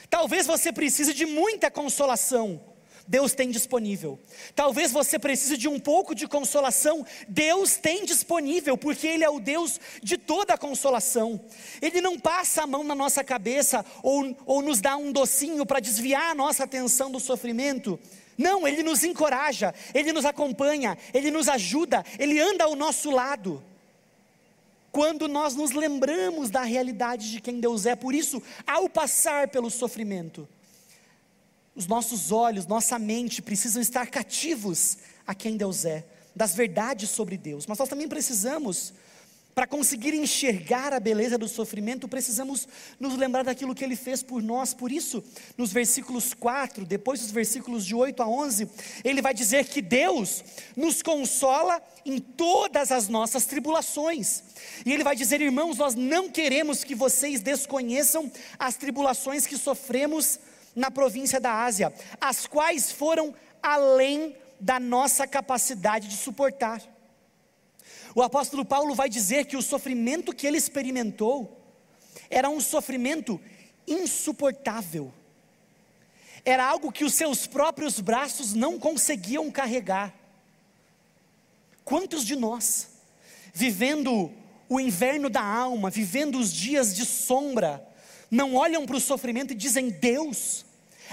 Talvez 0.09 0.47
você 0.47 0.73
precise 0.73 1.13
de 1.13 1.27
muita 1.27 1.71
consolação, 1.71 2.61
Deus 3.09 3.35
tem 3.35 3.51
disponível. 3.51 4.19
Talvez 4.55 4.91
você 4.91 5.19
precise 5.19 5.57
de 5.57 5.69
um 5.69 5.79
pouco 5.79 6.15
de 6.15 6.27
consolação, 6.27 7.07
Deus 7.29 7.77
tem 7.77 8.05
disponível, 8.05 8.77
porque 8.77 9.07
Ele 9.07 9.25
é 9.25 9.31
o 9.31 9.39
Deus 9.39 9.81
de 10.03 10.19
toda 10.19 10.55
a 10.55 10.59
consolação. 10.59 11.41
Ele 11.81 12.01
não 12.01 12.19
passa 12.19 12.63
a 12.63 12.67
mão 12.67 12.83
na 12.83 12.95
nossa 12.95 13.23
cabeça 13.23 13.85
ou, 14.03 14.37
ou 14.45 14.63
nos 14.63 14.81
dá 14.81 14.97
um 14.97 15.13
docinho 15.13 15.65
para 15.65 15.81
desviar 15.81 16.33
a 16.33 16.35
nossa 16.35 16.65
atenção 16.65 17.11
do 17.11 17.21
sofrimento. 17.21 17.99
Não, 18.37 18.67
Ele 18.67 18.83
nos 18.83 19.05
encoraja, 19.05 19.73
Ele 19.95 20.13
nos 20.13 20.25
acompanha, 20.25 20.99
Ele 21.15 21.31
nos 21.31 21.49
ajuda, 21.49 22.05
Ele 22.19 22.41
anda 22.41 22.65
ao 22.65 22.75
nosso 22.75 23.11
lado 23.11 23.63
quando 24.97 25.29
nós 25.29 25.55
nos 25.55 25.73
lembramos 25.73 26.49
da 26.49 26.63
realidade 26.63 27.31
de 27.31 27.39
quem 27.39 27.61
Deus 27.61 27.85
é. 27.85 27.95
Por 27.95 28.15
isso, 28.15 28.43
ao 28.67 28.89
passar 28.89 29.49
pelo 29.49 29.69
sofrimento, 29.69 30.49
os 31.75 31.87
nossos 31.87 32.33
olhos, 32.33 32.67
nossa 32.67 32.99
mente 32.99 33.43
precisam 33.43 33.83
estar 33.83 34.07
cativos 34.07 34.97
a 35.27 35.35
quem 35.35 35.55
Deus 35.59 35.85
é, 35.85 36.03
das 36.35 36.55
verdades 36.55 37.11
sobre 37.11 37.37
Deus. 37.37 37.67
Mas 37.67 37.77
nós 37.77 37.91
também 37.91 38.09
precisamos 38.09 38.95
para 39.57 39.67
conseguir 39.67 40.13
enxergar 40.13 40.93
a 40.93 41.01
beleza 41.01 41.39
do 41.39 41.49
sofrimento, 41.49 42.07
precisamos 42.07 42.69
nos 43.01 43.17
lembrar 43.17 43.43
daquilo 43.43 43.75
que 43.75 43.83
ele 43.83 43.97
fez 43.97 44.23
por 44.23 44.43
nós. 44.43 44.75
Por 44.75 44.93
isso, 44.93 45.25
nos 45.57 45.73
versículos 45.73 46.35
4, 46.35 46.85
depois 46.85 47.21
dos 47.21 47.31
versículos 47.31 47.87
de 47.87 47.95
8 47.95 48.23
a 48.23 48.29
11, 48.29 48.69
ele 49.03 49.23
vai 49.23 49.33
dizer 49.33 49.65
que 49.65 49.81
Deus 49.81 50.45
nos 50.77 51.01
consola 51.01 51.81
em 52.05 52.19
todas 52.19 52.93
as 52.93 53.09
nossas 53.09 53.47
tribulações. 53.47 54.43
E 54.85 54.93
ele 54.93 55.03
vai 55.03 55.17
dizer, 55.17 55.41
irmãos, 55.41 55.79
nós 55.79 55.95
não 55.95 56.29
queremos 56.29 56.85
que 56.85 56.95
vocês 56.95 57.41
desconheçam 57.41 58.31
as 58.59 58.77
tribulações 58.77 59.47
que 59.47 59.57
sofremos 59.57 60.39
na 60.75 60.91
província 60.91 61.41
da 61.41 61.65
Ásia, 61.65 61.95
as 62.21 62.47
quais 62.47 62.93
foram 62.93 63.35
além 63.63 64.37
da 64.61 64.79
nossa 64.79 65.27
capacidade 65.27 66.09
de 66.09 66.17
suportar 66.19 66.83
o 68.17 68.23
apóstolo 68.23 68.65
Paulo 68.65 68.95
vai 68.95 69.11
dizer 69.11 69.45
que 69.45 69.59
o 69.59 69.63
sofrimento 69.63 70.35
que 70.35 70.47
ele 70.47 70.57
experimentou 70.57 71.61
era 72.31 72.49
um 72.49 72.63
sofrimento 72.63 73.39
insuportável. 73.87 75.13
Era 76.43 76.65
algo 76.65 76.91
que 76.91 77.05
os 77.05 77.13
seus 77.13 77.47
próprios 77.47 78.01
braços 78.01 78.55
não 78.55 78.79
conseguiam 78.79 79.51
carregar. 79.51 80.15
Quantos 81.85 82.25
de 82.25 82.35
nós, 82.35 82.89
vivendo 83.53 84.33
o 84.67 84.81
inverno 84.81 85.29
da 85.29 85.45
alma, 85.45 85.91
vivendo 85.91 86.39
os 86.39 86.51
dias 86.51 86.97
de 86.97 87.05
sombra, 87.05 87.87
não 88.31 88.55
olham 88.55 88.87
para 88.87 88.97
o 88.97 89.01
sofrimento 89.01 89.53
e 89.53 89.55
dizem: 89.57 89.91
Deus, 89.91 90.65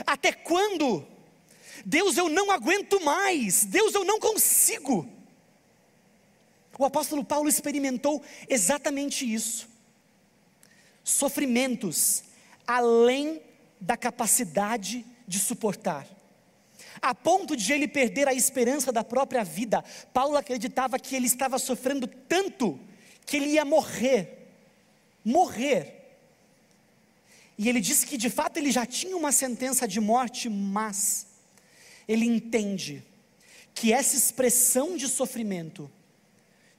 até 0.07 0.31
quando? 0.31 1.05
Deus, 1.85 2.15
eu 2.15 2.29
não 2.29 2.49
aguento 2.49 3.03
mais, 3.03 3.65
Deus, 3.65 3.93
eu 3.93 4.05
não 4.05 4.21
consigo. 4.21 5.05
O 6.77 6.85
apóstolo 6.85 7.23
Paulo 7.23 7.47
experimentou 7.47 8.23
exatamente 8.49 9.31
isso. 9.31 9.69
Sofrimentos 11.03 12.23
além 12.65 13.41
da 13.79 13.97
capacidade 13.97 15.05
de 15.27 15.39
suportar. 15.39 16.07
A 17.01 17.13
ponto 17.13 17.55
de 17.55 17.73
ele 17.73 17.87
perder 17.87 18.27
a 18.27 18.33
esperança 18.33 18.91
da 18.91 19.03
própria 19.03 19.43
vida. 19.43 19.83
Paulo 20.13 20.37
acreditava 20.37 20.97
que 20.97 21.15
ele 21.15 21.27
estava 21.27 21.59
sofrendo 21.59 22.07
tanto 22.07 22.79
que 23.25 23.37
ele 23.37 23.47
ia 23.51 23.65
morrer. 23.65 24.51
Morrer. 25.23 26.01
E 27.57 27.69
ele 27.69 27.81
disse 27.81 28.05
que 28.05 28.17
de 28.17 28.29
fato 28.29 28.57
ele 28.57 28.71
já 28.71 28.85
tinha 28.85 29.15
uma 29.15 29.31
sentença 29.31 29.87
de 29.87 29.99
morte, 29.99 30.49
mas 30.49 31.27
ele 32.07 32.25
entende 32.25 33.03
que 33.73 33.91
essa 33.91 34.15
expressão 34.15 34.97
de 34.97 35.07
sofrimento 35.07 35.89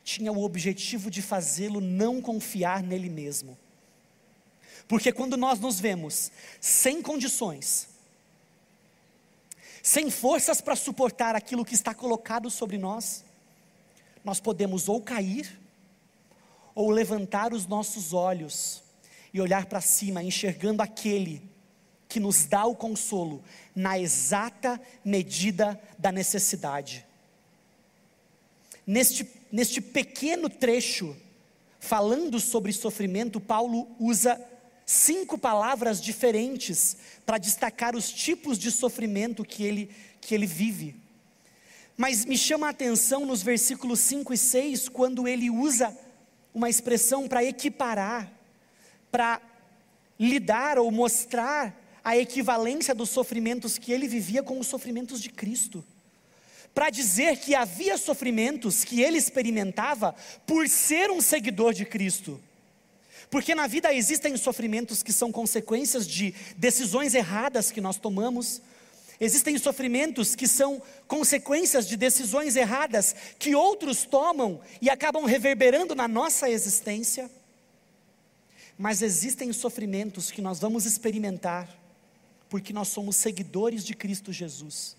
tinha 0.05 0.31
o 0.31 0.45
objetivo 0.45 1.11
de 1.11 1.23
fazê-lo 1.23 1.81
não 1.81 2.21
confiar 2.21 2.83
nele 2.83 3.09
mesmo. 3.09 3.59
Porque 4.87 5.11
quando 5.11 5.37
nós 5.37 5.59
nos 5.59 5.81
vemos 5.81 6.31
sem 6.61 7.01
condições, 7.01 7.89
sem 9.83 10.11
forças 10.11 10.61
para 10.61 10.77
suportar 10.77 11.35
aquilo 11.35 11.65
que 11.65 11.75
está 11.75 11.95
colocado 11.95 12.51
sobre 12.51 12.77
nós, 12.77 13.25
nós 14.23 14.41
podemos 14.41 14.89
ou 14.89 15.01
cair, 15.01 15.59
ou 16.75 16.91
levantar 16.91 17.53
os 17.53 17.67
nossos 17.67 18.13
olhos 18.13 18.83
e 19.33 19.41
olhar 19.41 19.67
para 19.67 19.81
cima, 19.81 20.23
enxergando 20.23 20.83
aquele 20.83 21.43
que 22.09 22.21
nos 22.21 22.45
dá 22.45 22.65
o 22.67 22.77
consolo 22.77 23.43
na 23.75 23.99
exata 23.99 24.81
medida 25.05 25.81
da 25.99 26.13
necessidade. 26.13 27.05
Neste 28.87 29.25
neste 29.55 29.81
pequeno 29.81 30.51
trecho, 30.51 31.17
falando 31.79 32.41
sobre 32.41 32.73
sofrimento, 32.73 33.39
Paulo 33.39 33.87
usa 34.01 34.37
cinco 34.85 35.39
palavras 35.39 36.03
diferentes 36.03 36.97
para 37.25 37.39
destacar 37.39 37.95
os 37.95 38.11
tipos 38.11 38.59
de 38.59 38.73
sofrimento 38.73 39.45
que 39.45 39.63
ele, 39.63 39.95
que 40.21 40.35
ele 40.35 40.45
vive. 40.45 40.97
Mas 41.97 42.25
me 42.25 42.37
chama 42.37 42.67
a 42.67 42.71
atenção 42.71 43.25
nos 43.25 43.45
versículos 43.45 44.01
5 44.01 44.35
e 44.35 44.37
6, 44.37 44.89
quando 44.89 45.29
ele 45.29 45.49
usa 45.49 45.97
uma 46.53 46.69
expressão 46.69 47.29
para 47.29 47.45
equiparar, 47.45 48.33
para 49.09 49.41
lidar 50.19 50.81
ou 50.81 50.91
mostrar 50.91 51.81
a 52.03 52.17
equivalência 52.17 52.93
dos 52.93 53.11
sofrimentos 53.11 53.79
que 53.79 53.93
ele 53.93 54.09
vivia 54.09 54.43
com 54.43 54.59
os 54.59 54.67
sofrimentos 54.67 55.23
de 55.23 55.31
Cristo 55.31 55.85
para 56.75 56.91
dizer 56.91 57.39
que 57.39 57.55
havia 57.55 57.97
sofrimentos 57.97 58.83
que 58.83 59.01
ele 59.01 59.17
experimentava 59.17 60.15
por 60.45 60.69
ser 60.69 61.11
um 61.11 61.21
seguidor 61.21 61.73
de 61.73 61.85
Cristo. 61.85 62.41
Porque 63.31 63.55
na 63.55 63.67
vida 63.67 63.95
existem 63.95 64.37
sofrimentos 64.37 65.03
que 65.03 65.13
são 65.13 65.31
consequências 65.31 66.07
de 66.07 66.35
decisões 66.57 67.15
erradas 67.15 67.71
que 67.71 67.81
nós 67.81 67.97
tomamos. 67.97 68.61
Existem 69.21 69.57
sofrimentos 69.57 70.35
que 70.35 70.49
são 70.49 70.83
consequências 71.07 71.87
de 71.87 71.97
decisões 71.97 72.57
erradas 72.57 73.15
que 73.39 73.55
outros 73.55 74.05
tomam 74.05 74.61
e 74.83 74.91
acabam 74.91 75.25
reverberando 75.25 75.95
na 75.95 76.09
nossa 76.09 76.51
existência. 76.51 77.31
Mas 78.77 79.01
existem 79.01 79.53
sofrimentos 79.53 80.33
que 80.33 80.43
nós 80.43 80.59
vamos 80.59 80.85
experimentar 80.85 81.69
porque 82.49 82.73
nós 82.73 82.89
somos 82.89 83.17
seguidores 83.17 83.85
de 83.85 83.95
Cristo 83.95 84.33
Jesus. 84.33 84.97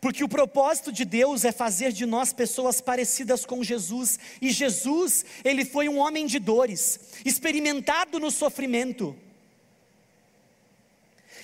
Porque 0.00 0.22
o 0.22 0.28
propósito 0.28 0.92
de 0.92 1.04
Deus 1.04 1.44
é 1.44 1.52
fazer 1.52 1.92
de 1.92 2.06
nós 2.06 2.32
pessoas 2.32 2.80
parecidas 2.80 3.44
com 3.44 3.62
Jesus, 3.62 4.18
e 4.40 4.50
Jesus, 4.50 5.24
ele 5.44 5.64
foi 5.64 5.88
um 5.88 5.98
homem 5.98 6.26
de 6.26 6.38
dores, 6.38 7.00
experimentado 7.24 8.18
no 8.18 8.30
sofrimento. 8.30 9.16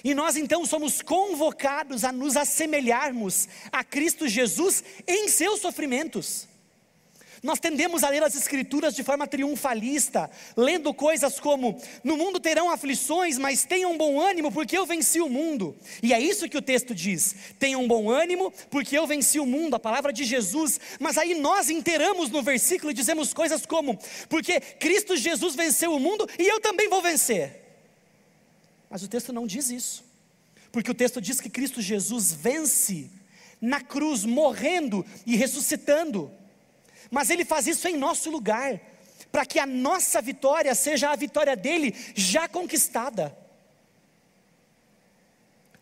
E 0.04 0.14
nós 0.14 0.37
então 0.37 0.66
somos 0.66 1.00
convocados 1.00 2.04
a 2.04 2.11
nos 2.11 2.37
assemelharmos 2.37 3.49
a 3.71 3.85
Cristo 3.85 4.26
Jesus 4.26 4.82
em 5.06 5.28
seus 5.28 5.61
sofrimentos. 5.61 6.49
Nós 7.42 7.58
tendemos 7.58 8.04
a 8.04 8.08
ler 8.08 8.22
as 8.22 8.37
Escrituras 8.37 8.94
de 8.94 9.02
forma 9.02 9.26
triunfalista, 9.26 10.30
lendo 10.56 10.94
coisas 10.94 11.40
como: 11.40 11.76
No 12.04 12.16
mundo 12.16 12.38
terão 12.38 12.70
aflições, 12.70 13.37
mas 13.37 13.64
tenham 13.64 13.99
bom 13.99 14.20
ânimo, 14.20 14.52
porque 14.52 14.78
eu 14.78 14.87
venci 14.87 15.20
o 15.20 15.28
mundo. 15.28 15.76
E 16.00 16.12
é 16.12 16.20
isso 16.20 16.49
que 16.49 16.56
o 16.56 16.62
texto 16.62 16.94
diz: 16.94 17.34
tenham 17.58 17.88
bom 17.88 18.08
ânimo, 18.08 18.52
porque 18.70 18.96
eu 18.96 19.08
venci 19.08 19.40
o 19.40 19.46
mundo, 19.46 19.75
a 19.75 19.80
palavra 19.80 20.12
de 20.12 20.22
Jesus. 20.22 20.78
Mas 21.00 21.18
aí 21.18 21.34
nós 21.34 21.68
inteiramos 21.68 22.30
no 22.30 22.42
versículo 22.42 22.92
e 22.92 22.94
dizemos 22.94 23.34
coisas 23.34 23.66
como: 23.66 23.99
Porque 24.28 24.61
Cristo 24.61 25.16
Jesus 25.16 25.56
venceu 25.56 25.92
o 25.92 25.99
mundo 26.00 26.28
e 26.38 26.46
eu 26.46 26.61
também 26.61 26.88
vou 26.88 27.02
vencer. 27.02 27.61
Mas 28.88 29.02
o 29.02 29.08
texto 29.08 29.32
não 29.32 29.49
diz 29.49 29.68
isso, 29.68 30.04
porque 30.70 30.90
o 30.92 30.94
texto 30.94 31.20
diz 31.20 31.40
que 31.40 31.50
Cristo 31.50 31.82
Jesus 31.82 32.32
vence 32.32 33.11
na 33.61 33.80
cruz, 33.80 34.25
morrendo 34.25 35.04
e 35.26 35.34
ressuscitando 35.34 36.30
mas 37.11 37.30
Ele 37.30 37.44
faz 37.44 37.66
isso 37.66 37.88
em 37.88 37.97
nosso 37.97 38.30
lugar, 38.30 38.80
para 39.30 39.47
que 39.47 39.59
a 39.59 39.66
nossa 39.66 40.21
vitória 40.21 40.75
seja 40.75 41.11
a 41.11 41.16
vitória 41.16 41.56
dele 41.56 41.94
já 42.14 42.49
conquistada. 42.49 43.37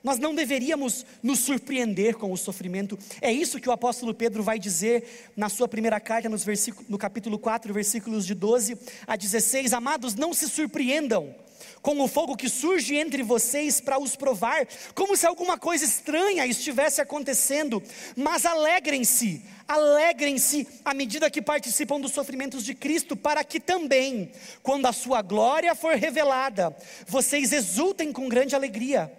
Nós 0.03 0.19
não 0.19 0.35
deveríamos 0.35 1.05
nos 1.23 1.41
surpreender 1.41 2.17
com 2.17 2.33
o 2.33 2.37
sofrimento. 2.37 2.99
É 3.21 3.31
isso 3.31 3.61
que 3.61 3.69
o 3.69 3.73
apóstolo 3.73 4.15
Pedro 4.15 4.43
vai 4.43 4.59
dizer 4.59 5.31
na 5.37 5.51
sua 5.51 5.69
primeira 5.69 6.01
carta, 6.01 6.29
nos 6.29 6.47
no 6.89 6.97
capítulo 6.97 7.39
4, 7.39 7.73
versículos 7.75 8.27
de 8.27 8.35
12 8.35 8.79
a 9.07 9.15
16. 9.15 9.75
Amados, 9.75 10.15
não 10.15 10.33
se 10.33 10.49
surpreendam 10.49 11.35
com 11.83 11.99
o 12.01 12.09
fogo 12.09 12.37
que 12.37 12.49
surge 12.49 12.97
entre 12.97 13.23
vocês 13.23 13.81
para 13.81 14.01
os 14.01 14.17
provar, 14.17 14.67
como 14.95 15.17
se 15.17 15.27
alguma 15.27 15.59
coisa 15.59 15.85
estranha 15.85 16.47
estivesse 16.47 17.01
acontecendo, 17.01 17.83
mas 18.17 18.45
alegrem-se, 18.45 19.43
alegrem-se 19.67 20.67
à 20.85 20.93
medida 20.93 21.31
que 21.31 21.41
participam 21.41 22.01
dos 22.01 22.13
sofrimentos 22.13 22.65
de 22.65 22.75
Cristo, 22.75 23.17
para 23.17 23.43
que 23.43 23.59
também, 23.59 24.31
quando 24.63 24.87
a 24.87 24.93
sua 24.93 25.23
glória 25.23 25.75
for 25.75 25.95
revelada, 25.95 26.77
vocês 27.07 27.53
exultem 27.53 28.13
com 28.13 28.29
grande 28.29 28.55
alegria. 28.55 29.11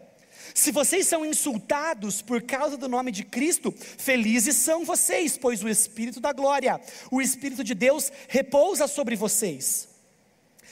Se 0.54 0.72
vocês 0.72 1.08
são 1.08 1.26
insultados 1.26 2.22
por 2.22 2.42
causa 2.42 2.76
do 2.76 2.90
nome 2.90 3.12
de 3.12 3.24
Cristo, 3.24 3.72
felizes 3.72 4.58
são 4.58 4.84
vocês, 4.84 5.38
pois 5.38 5.64
o 5.64 5.70
Espírito 5.70 6.20
da 6.20 6.34
glória, 6.34 6.80
o 7.10 7.22
Espírito 7.22 7.64
de 7.64 7.74
Deus, 7.74 8.12
repousa 8.28 8.88
sobre 8.88 9.16
vocês. 9.16 9.88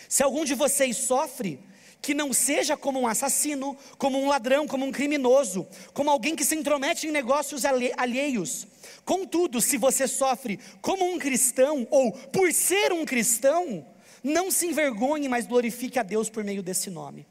Se 0.09 0.23
algum 0.23 0.43
de 0.43 0.55
vocês 0.55 0.97
sofre, 0.97 1.59
que 2.01 2.13
não 2.13 2.31
seja 2.31 2.77
como 2.77 2.99
um 2.99 3.07
assassino, 3.07 3.77
como 3.97 4.17
um 4.19 4.27
ladrão, 4.27 4.67
como 4.67 4.85
um 4.85 4.91
criminoso, 4.91 5.67
como 5.93 6.09
alguém 6.09 6.35
que 6.35 6.45
se 6.45 6.55
intromete 6.55 7.07
em 7.07 7.11
negócios 7.11 7.63
alheios. 7.65 8.67
Contudo, 9.03 9.59
se 9.59 9.77
você 9.77 10.07
sofre 10.07 10.59
como 10.81 11.05
um 11.05 11.19
cristão 11.19 11.87
ou 11.89 12.11
por 12.11 12.51
ser 12.53 12.93
um 12.93 13.05
cristão, 13.05 13.85
não 14.23 14.49
se 14.49 14.67
envergonhe, 14.67 15.27
mas 15.27 15.45
glorifique 15.45 15.99
a 15.99 16.03
Deus 16.03 16.29
por 16.29 16.43
meio 16.43 16.63
desse 16.63 16.89
nome. 16.89 17.27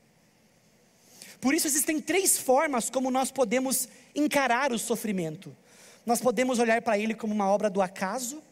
Por 1.40 1.54
isso 1.54 1.66
existem 1.66 2.00
três 2.00 2.36
formas 2.36 2.90
como 2.90 3.10
nós 3.10 3.30
podemos 3.30 3.88
encarar 4.14 4.72
o 4.72 4.78
sofrimento. 4.78 5.56
Nós 6.04 6.20
podemos 6.20 6.58
olhar 6.58 6.82
para 6.82 6.98
ele 6.98 7.14
como 7.14 7.32
uma 7.32 7.48
obra 7.48 7.70
do 7.70 7.80
acaso, 7.80 8.42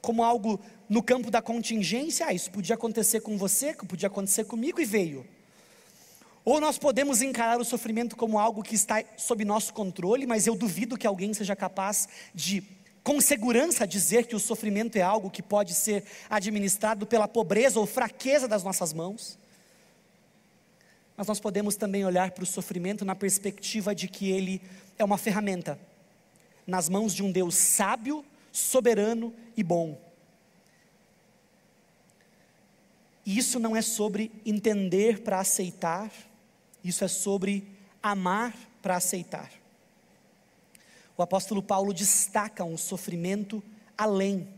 como 0.00 0.22
algo 0.22 0.60
no 0.88 1.02
campo 1.02 1.30
da 1.30 1.42
contingência, 1.42 2.26
ah, 2.26 2.32
isso 2.32 2.50
podia 2.50 2.76
acontecer 2.76 3.20
com 3.20 3.36
você, 3.36 3.74
podia 3.74 4.06
acontecer 4.06 4.44
comigo 4.44 4.80
e 4.80 4.84
veio. 4.84 5.26
Ou 6.46 6.60
nós 6.60 6.78
podemos 6.78 7.22
encarar 7.22 7.60
o 7.60 7.64
sofrimento 7.64 8.14
como 8.14 8.38
algo 8.38 8.62
que 8.62 8.76
está 8.76 9.02
sob 9.16 9.44
nosso 9.44 9.74
controle, 9.74 10.28
mas 10.28 10.46
eu 10.46 10.54
duvido 10.54 10.96
que 10.96 11.04
alguém 11.04 11.34
seja 11.34 11.56
capaz 11.56 12.08
de, 12.32 12.62
com 13.02 13.20
segurança, 13.20 13.84
dizer 13.84 14.28
que 14.28 14.36
o 14.36 14.38
sofrimento 14.38 14.94
é 14.94 15.02
algo 15.02 15.28
que 15.28 15.42
pode 15.42 15.74
ser 15.74 16.04
administrado 16.30 17.04
pela 17.04 17.26
pobreza 17.26 17.80
ou 17.80 17.84
fraqueza 17.84 18.46
das 18.46 18.62
nossas 18.62 18.92
mãos. 18.92 19.36
Mas 21.16 21.26
nós 21.26 21.40
podemos 21.40 21.74
também 21.74 22.04
olhar 22.04 22.30
para 22.30 22.44
o 22.44 22.46
sofrimento 22.46 23.04
na 23.04 23.16
perspectiva 23.16 23.92
de 23.92 24.06
que 24.06 24.30
ele 24.30 24.62
é 24.96 25.04
uma 25.04 25.18
ferramenta 25.18 25.76
nas 26.64 26.88
mãos 26.88 27.12
de 27.12 27.24
um 27.24 27.32
Deus 27.32 27.56
sábio, 27.56 28.24
soberano 28.52 29.34
e 29.56 29.64
bom. 29.64 30.00
E 33.24 33.36
isso 33.36 33.58
não 33.58 33.74
é 33.74 33.82
sobre 33.82 34.30
entender 34.44 35.22
para 35.22 35.40
aceitar, 35.40 36.12
isso 36.88 37.04
é 37.04 37.08
sobre 37.08 37.66
amar 38.02 38.54
para 38.80 38.96
aceitar. 38.96 39.50
O 41.16 41.22
apóstolo 41.22 41.62
Paulo 41.62 41.92
destaca 41.92 42.62
um 42.62 42.76
sofrimento 42.76 43.62
além, 43.96 44.48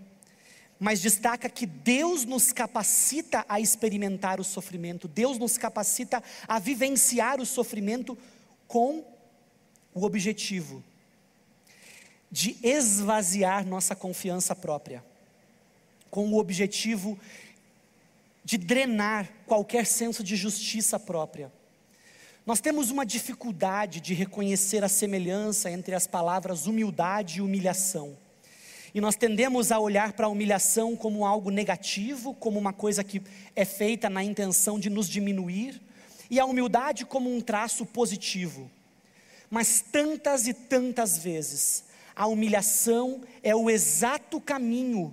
mas 0.79 1.01
destaca 1.01 1.49
que 1.49 1.65
Deus 1.65 2.25
nos 2.25 2.53
capacita 2.53 3.45
a 3.49 3.61
experimentar 3.61 4.41
o 4.41 4.45
sofrimento, 4.45 5.09
Deus 5.09 5.39
nos 5.39 5.57
capacita 5.57 6.23
a 6.47 6.59
vivenciar 6.59 7.41
o 7.41 7.47
sofrimento 7.47 8.19
com 8.67 9.05
o 9.95 10.05
objetivo 10.05 10.85
de 12.31 12.57
esvaziar 12.63 13.67
nossa 13.67 13.97
confiança 13.97 14.55
própria, 14.55 15.03
com 16.11 16.29
o 16.33 16.39
objetivo 16.39 17.19
de 18.45 18.59
drenar 18.59 19.33
qualquer 19.47 19.87
senso 19.87 20.23
de 20.23 20.37
justiça 20.37 20.99
própria 20.99 21.51
nós 22.49 22.63
temos 22.63 22.91
uma 22.91 23.05
dificuldade 23.05 24.01
de 24.01 24.15
reconhecer 24.15 24.83
a 24.83 24.89
semelhança 24.89 25.71
entre 25.71 25.95
as 25.95 26.07
palavras 26.07 26.67
humildade 26.67 27.37
e 27.37 27.43
humilhação. 27.43 28.17
E 28.95 29.03
nós 29.03 29.17
tendemos 29.17 29.71
a 29.71 29.79
olhar 29.79 30.15
para 30.15 30.25
a 30.25 30.31
humilhação 30.31 30.97
como 30.97 31.27
algo 31.27 31.51
negativo, 31.51 32.33
como 32.33 32.59
uma 32.59 32.73
coisa 32.73 33.05
que 33.05 33.21
é 33.55 33.67
feita 33.67 34.09
na 34.09 34.25
intenção 34.25 34.81
de 34.81 34.89
nos 34.89 35.11
diminuir, 35.11 35.79
e 36.31 36.41
a 36.41 36.47
humildade 36.47 37.05
como 37.05 37.31
um 37.31 37.39
traço 37.39 37.85
positivo. 37.85 38.71
Mas 39.51 39.83
tantas 39.83 40.49
e 40.49 40.55
tantas 40.55 41.19
vezes, 41.19 41.85
a 42.17 42.27
humilhação 42.27 43.21
é 43.43 43.55
o 43.55 43.69
exato 43.69 44.41
caminho, 44.41 45.13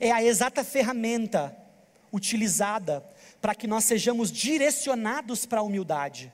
é 0.00 0.10
a 0.10 0.20
exata 0.20 0.64
ferramenta 0.64 1.56
utilizada 2.12 3.04
para 3.40 3.54
que 3.54 3.66
nós 3.66 3.84
sejamos 3.84 4.30
direcionados 4.30 5.46
para 5.46 5.60
a 5.60 5.62
humildade. 5.62 6.32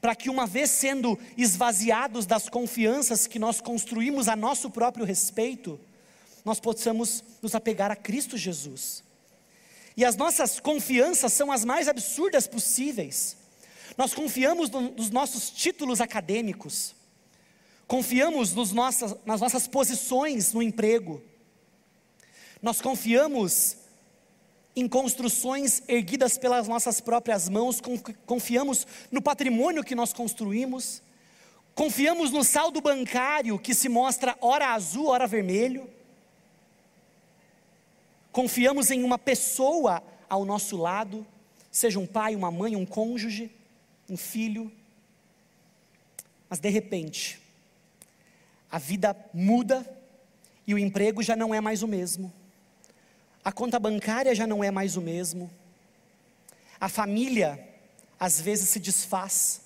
Para 0.00 0.14
que, 0.14 0.30
uma 0.30 0.46
vez 0.46 0.70
sendo 0.70 1.18
esvaziados 1.36 2.26
das 2.26 2.48
confianças 2.48 3.26
que 3.26 3.38
nós 3.38 3.60
construímos 3.60 4.28
a 4.28 4.36
nosso 4.36 4.70
próprio 4.70 5.04
respeito, 5.04 5.80
nós 6.44 6.60
possamos 6.60 7.24
nos 7.42 7.54
apegar 7.54 7.90
a 7.90 7.96
Cristo 7.96 8.36
Jesus. 8.36 9.02
E 9.96 10.04
as 10.04 10.14
nossas 10.14 10.60
confianças 10.60 11.32
são 11.32 11.50
as 11.50 11.64
mais 11.64 11.88
absurdas 11.88 12.46
possíveis. 12.46 13.36
Nós 13.96 14.14
confiamos 14.14 14.70
no, 14.70 14.92
nos 14.92 15.10
nossos 15.10 15.50
títulos 15.50 16.00
acadêmicos, 16.00 16.94
confiamos 17.88 18.52
nos 18.52 18.70
nossas, 18.70 19.16
nas 19.24 19.40
nossas 19.40 19.66
posições 19.66 20.52
no 20.52 20.62
emprego, 20.62 21.20
nós 22.60 22.80
confiamos 22.80 23.77
em 24.74 24.88
construções 24.88 25.82
erguidas 25.88 26.38
pelas 26.38 26.68
nossas 26.68 27.00
próprias 27.00 27.48
mãos, 27.48 27.80
confiamos 28.26 28.86
no 29.10 29.20
patrimônio 29.20 29.82
que 29.82 29.94
nós 29.94 30.12
construímos, 30.12 31.02
confiamos 31.74 32.30
no 32.30 32.44
saldo 32.44 32.80
bancário 32.80 33.58
que 33.58 33.74
se 33.74 33.88
mostra 33.88 34.36
ora 34.40 34.68
azul, 34.68 35.06
ora 35.06 35.26
vermelho, 35.26 35.88
confiamos 38.30 38.90
em 38.90 39.02
uma 39.02 39.18
pessoa 39.18 40.02
ao 40.28 40.44
nosso 40.44 40.76
lado, 40.76 41.26
seja 41.72 41.98
um 41.98 42.06
pai, 42.06 42.36
uma 42.36 42.50
mãe, 42.50 42.76
um 42.76 42.86
cônjuge, 42.86 43.50
um 44.08 44.16
filho, 44.16 44.70
mas 46.48 46.60
de 46.60 46.68
repente, 46.68 47.40
a 48.70 48.78
vida 48.78 49.16
muda 49.34 49.86
e 50.66 50.72
o 50.74 50.78
emprego 50.78 51.22
já 51.22 51.34
não 51.34 51.54
é 51.54 51.60
mais 51.60 51.82
o 51.82 51.88
mesmo 51.88 52.32
a 53.44 53.52
conta 53.52 53.78
bancária 53.78 54.34
já 54.34 54.46
não 54.46 54.62
é 54.62 54.70
mais 54.70 54.96
o 54.96 55.00
mesmo, 55.00 55.50
a 56.80 56.88
família 56.88 57.66
às 58.18 58.40
vezes 58.40 58.68
se 58.68 58.80
desfaz, 58.80 59.62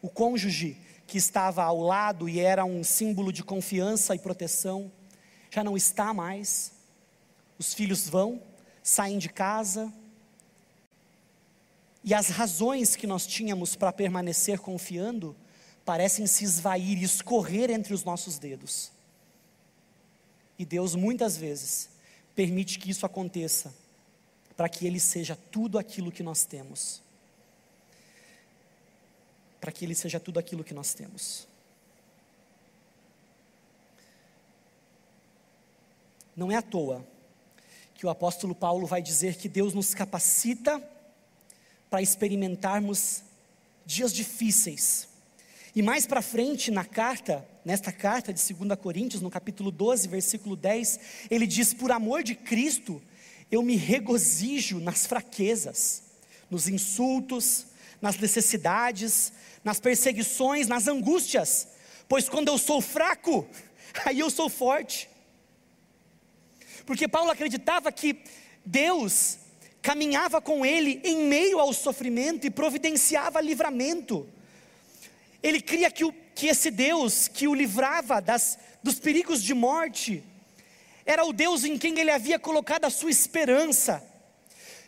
o 0.00 0.08
cônjuge 0.08 0.76
que 1.06 1.18
estava 1.18 1.64
ao 1.64 1.80
lado 1.80 2.28
e 2.28 2.38
era 2.38 2.64
um 2.64 2.84
símbolo 2.84 3.32
de 3.32 3.42
confiança 3.42 4.14
e 4.14 4.18
proteção, 4.18 4.90
já 5.50 5.64
não 5.64 5.76
está 5.76 6.14
mais. 6.14 6.72
Os 7.58 7.74
filhos 7.74 8.08
vão, 8.08 8.40
saem 8.82 9.18
de 9.18 9.28
casa, 9.28 9.92
e 12.02 12.14
as 12.14 12.28
razões 12.28 12.96
que 12.96 13.06
nós 13.06 13.26
tínhamos 13.26 13.76
para 13.76 13.92
permanecer 13.92 14.58
confiando 14.58 15.36
parecem 15.84 16.26
se 16.26 16.44
esvair 16.44 16.98
e 16.98 17.04
escorrer 17.04 17.70
entre 17.70 17.92
os 17.92 18.04
nossos 18.04 18.38
dedos. 18.38 18.90
E 20.58 20.64
Deus 20.64 20.94
muitas 20.94 21.36
vezes 21.36 21.90
permite 22.34 22.78
que 22.78 22.90
isso 22.90 23.04
aconteça, 23.04 23.74
para 24.56 24.68
que 24.68 24.86
Ele 24.86 25.00
seja 25.00 25.36
tudo 25.50 25.78
aquilo 25.78 26.12
que 26.12 26.22
nós 26.22 26.44
temos. 26.44 27.02
Para 29.60 29.72
que 29.72 29.84
Ele 29.84 29.94
seja 29.94 30.18
tudo 30.18 30.38
aquilo 30.38 30.64
que 30.64 30.74
nós 30.74 30.94
temos. 30.94 31.46
Não 36.36 36.50
é 36.50 36.56
à 36.56 36.62
toa 36.62 37.04
que 37.94 38.06
o 38.06 38.08
apóstolo 38.08 38.54
Paulo 38.54 38.86
vai 38.86 39.02
dizer 39.02 39.36
que 39.36 39.46
Deus 39.46 39.74
nos 39.74 39.92
capacita 39.92 40.82
para 41.90 42.00
experimentarmos 42.00 43.22
dias 43.84 44.10
difíceis. 44.10 45.09
E 45.74 45.82
mais 45.82 46.04
para 46.04 46.20
frente 46.20 46.70
na 46.70 46.84
carta, 46.84 47.46
nesta 47.64 47.92
carta 47.92 48.32
de 48.32 48.54
2 48.54 48.78
Coríntios, 48.80 49.22
no 49.22 49.30
capítulo 49.30 49.70
12, 49.70 50.08
versículo 50.08 50.56
10, 50.56 51.00
ele 51.30 51.46
diz: 51.46 51.72
Por 51.72 51.92
amor 51.92 52.22
de 52.24 52.34
Cristo, 52.34 53.00
eu 53.50 53.62
me 53.62 53.76
regozijo 53.76 54.80
nas 54.80 55.06
fraquezas, 55.06 56.02
nos 56.50 56.66
insultos, 56.66 57.66
nas 58.02 58.16
necessidades, 58.18 59.32
nas 59.62 59.78
perseguições, 59.78 60.66
nas 60.66 60.88
angústias, 60.88 61.68
pois 62.08 62.28
quando 62.28 62.48
eu 62.48 62.58
sou 62.58 62.80
fraco, 62.80 63.46
aí 64.04 64.18
eu 64.18 64.30
sou 64.30 64.48
forte. 64.48 65.08
Porque 66.84 67.06
Paulo 67.06 67.30
acreditava 67.30 67.92
que 67.92 68.20
Deus 68.64 69.38
caminhava 69.80 70.40
com 70.40 70.66
ele 70.66 71.00
em 71.04 71.28
meio 71.28 71.60
ao 71.60 71.72
sofrimento 71.72 72.46
e 72.46 72.50
providenciava 72.50 73.40
livramento. 73.40 74.26
Ele 75.42 75.60
cria 75.60 75.90
que, 75.90 76.04
o, 76.04 76.12
que 76.34 76.46
esse 76.46 76.70
Deus 76.70 77.28
que 77.28 77.48
o 77.48 77.54
livrava 77.54 78.20
das, 78.20 78.58
dos 78.82 78.98
perigos 78.98 79.42
de 79.42 79.54
morte, 79.54 80.22
era 81.04 81.24
o 81.24 81.32
Deus 81.32 81.64
em 81.64 81.78
quem 81.78 81.98
ele 81.98 82.10
havia 82.10 82.38
colocado 82.38 82.84
a 82.84 82.90
sua 82.90 83.10
esperança. 83.10 84.02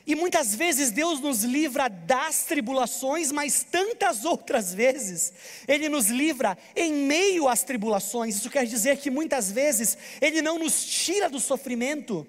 E 0.07 0.15
muitas 0.15 0.55
vezes 0.55 0.91
Deus 0.91 1.21
nos 1.21 1.45
livra 1.45 1.88
das 1.88 2.45
tribulações, 2.45 3.31
mas 3.31 3.65
tantas 3.65 4.25
outras 4.25 4.75
vezes 4.75 5.33
Ele 5.69 5.88
nos 5.88 6.09
livra 6.09 6.59
em 6.75 6.93
meio 6.93 7.49
às 7.49 7.62
tribulações. 7.62 8.37
Isso 8.37 8.51
quer 8.51 8.67
dizer 8.67 8.97
que 8.97 9.11
muitas 9.11 9.53
vezes 9.53 9.97
Ele 10.21 10.43
não 10.43 10.59
nos 10.59 10.85
tira 10.85 11.31
do 11.31 11.38
sofrimento, 11.38 12.27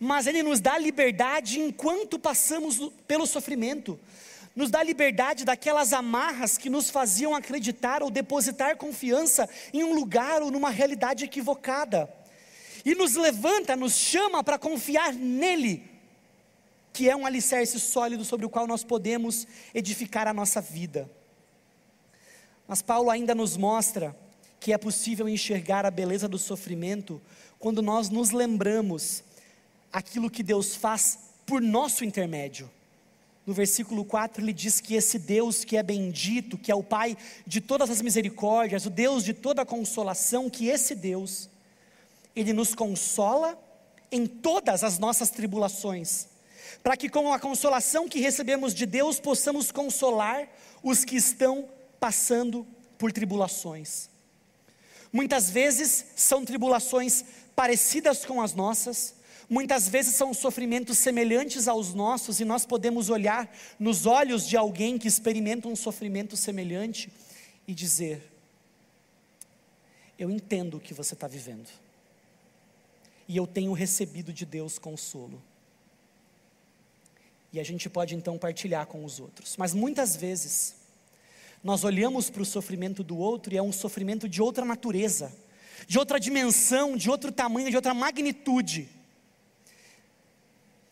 mas 0.00 0.26
Ele 0.26 0.42
nos 0.42 0.58
dá 0.58 0.76
liberdade 0.76 1.60
enquanto 1.60 2.18
passamos 2.18 2.90
pelo 3.06 3.26
sofrimento, 3.26 3.98
nos 4.54 4.70
dá 4.70 4.82
liberdade 4.82 5.44
daquelas 5.44 5.92
amarras 5.92 6.56
que 6.56 6.70
nos 6.70 6.88
faziam 6.88 7.34
acreditar 7.34 8.02
ou 8.02 8.10
depositar 8.10 8.76
confiança 8.76 9.48
em 9.72 9.82
um 9.82 9.94
lugar 9.94 10.42
ou 10.42 10.50
numa 10.50 10.70
realidade 10.70 11.24
equivocada, 11.24 12.08
e 12.84 12.94
nos 12.94 13.14
levanta, 13.14 13.74
nos 13.74 13.94
chama 13.94 14.44
para 14.44 14.58
confiar 14.58 15.12
nele, 15.12 15.90
que 16.92 17.08
é 17.08 17.16
um 17.16 17.26
alicerce 17.26 17.80
sólido 17.80 18.24
sobre 18.24 18.46
o 18.46 18.50
qual 18.50 18.66
nós 18.66 18.84
podemos 18.84 19.46
edificar 19.74 20.28
a 20.28 20.34
nossa 20.34 20.60
vida. 20.60 21.10
Mas 22.68 22.82
Paulo 22.82 23.10
ainda 23.10 23.34
nos 23.34 23.56
mostra 23.56 24.16
que 24.60 24.72
é 24.72 24.78
possível 24.78 25.28
enxergar 25.28 25.84
a 25.84 25.90
beleza 25.90 26.28
do 26.28 26.38
sofrimento 26.38 27.20
quando 27.58 27.82
nós 27.82 28.10
nos 28.10 28.30
lembramos 28.30 29.24
aquilo 29.92 30.30
que 30.30 30.42
Deus 30.42 30.74
faz 30.74 31.18
por 31.46 31.60
nosso 31.60 32.04
intermédio. 32.04 32.70
No 33.46 33.52
versículo 33.52 34.04
4 34.04 34.42
ele 34.42 34.52
diz 34.52 34.80
que 34.80 34.94
esse 34.94 35.18
Deus 35.18 35.64
que 35.64 35.76
é 35.76 35.82
bendito, 35.82 36.56
que 36.56 36.72
é 36.72 36.74
o 36.74 36.82
Pai 36.82 37.16
de 37.46 37.60
todas 37.60 37.90
as 37.90 38.00
misericórdias, 38.00 38.86
o 38.86 38.90
Deus 38.90 39.22
de 39.22 39.34
toda 39.34 39.62
a 39.62 39.66
consolação, 39.66 40.48
que 40.48 40.68
esse 40.68 40.94
Deus, 40.94 41.50
ele 42.34 42.52
nos 42.52 42.74
consola 42.74 43.58
em 44.10 44.26
todas 44.26 44.82
as 44.82 44.98
nossas 44.98 45.28
tribulações, 45.28 46.28
para 46.82 46.96
que 46.96 47.08
com 47.08 47.32
a 47.32 47.38
consolação 47.38 48.08
que 48.08 48.20
recebemos 48.20 48.72
de 48.72 48.86
Deus 48.86 49.20
possamos 49.20 49.70
consolar 49.70 50.48
os 50.82 51.04
que 51.04 51.16
estão 51.16 51.68
passando 52.00 52.66
por 52.96 53.12
tribulações. 53.12 54.08
Muitas 55.12 55.50
vezes 55.50 56.06
são 56.16 56.44
tribulações 56.44 57.24
parecidas 57.54 58.24
com 58.24 58.40
as 58.40 58.54
nossas, 58.54 59.14
Muitas 59.48 59.88
vezes 59.88 60.14
são 60.14 60.32
sofrimentos 60.32 60.98
semelhantes 60.98 61.68
aos 61.68 61.92
nossos 61.92 62.40
e 62.40 62.44
nós 62.44 62.64
podemos 62.64 63.10
olhar 63.10 63.54
nos 63.78 64.06
olhos 64.06 64.48
de 64.48 64.56
alguém 64.56 64.98
que 64.98 65.06
experimenta 65.06 65.68
um 65.68 65.76
sofrimento 65.76 66.36
semelhante 66.36 67.10
e 67.68 67.74
dizer: 67.74 68.22
Eu 70.18 70.30
entendo 70.30 70.78
o 70.78 70.80
que 70.80 70.94
você 70.94 71.14
está 71.14 71.26
vivendo, 71.26 71.68
e 73.28 73.36
eu 73.36 73.46
tenho 73.46 73.72
recebido 73.72 74.32
de 74.32 74.46
Deus 74.46 74.78
consolo. 74.78 75.42
E 77.52 77.60
a 77.60 77.62
gente 77.62 77.88
pode 77.88 78.16
então 78.16 78.36
partilhar 78.36 78.86
com 78.86 79.04
os 79.04 79.20
outros, 79.20 79.56
mas 79.56 79.74
muitas 79.74 80.16
vezes, 80.16 80.74
nós 81.62 81.84
olhamos 81.84 82.28
para 82.28 82.42
o 82.42 82.46
sofrimento 82.46 83.04
do 83.04 83.16
outro 83.16 83.54
e 83.54 83.56
é 83.56 83.62
um 83.62 83.72
sofrimento 83.72 84.28
de 84.28 84.42
outra 84.42 84.64
natureza, 84.64 85.32
de 85.86 85.98
outra 85.98 86.18
dimensão, 86.18 86.96
de 86.96 87.08
outro 87.08 87.30
tamanho, 87.30 87.70
de 87.70 87.76
outra 87.76 87.94
magnitude. 87.94 88.88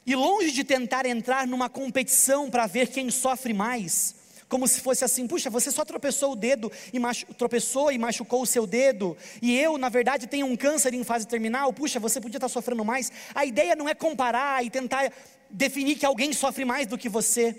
E 0.04 0.16
longe 0.16 0.50
de 0.50 0.64
tentar 0.64 1.06
entrar 1.06 1.46
numa 1.46 1.68
competição 1.68 2.50
para 2.50 2.66
ver 2.66 2.88
quem 2.88 3.10
sofre 3.10 3.54
mais, 3.54 4.16
como 4.48 4.68
se 4.68 4.80
fosse 4.80 5.02
assim, 5.02 5.26
puxa, 5.26 5.48
você 5.48 5.70
só 5.70 5.82
tropeçou 5.82 6.32
o 6.32 6.36
dedo 6.36 6.70
e 6.92 6.98
machu, 6.98 7.24
tropeçou 7.34 7.90
e 7.90 7.96
machucou 7.96 8.42
o 8.42 8.46
seu 8.46 8.66
dedo, 8.66 9.16
e 9.40 9.58
eu, 9.58 9.78
na 9.78 9.88
verdade, 9.88 10.26
tenho 10.26 10.44
um 10.44 10.54
câncer 10.56 10.92
em 10.92 11.02
fase 11.02 11.26
terminal, 11.26 11.72
puxa, 11.72 11.98
você 11.98 12.20
podia 12.20 12.36
estar 12.36 12.50
sofrendo 12.50 12.84
mais. 12.84 13.10
A 13.34 13.46
ideia 13.46 13.74
não 13.74 13.88
é 13.88 13.94
comparar 13.94 14.62
e 14.62 14.68
tentar 14.68 15.10
definir 15.48 15.96
que 15.96 16.04
alguém 16.04 16.34
sofre 16.34 16.66
mais 16.66 16.86
do 16.86 16.98
que 16.98 17.08
você. 17.08 17.56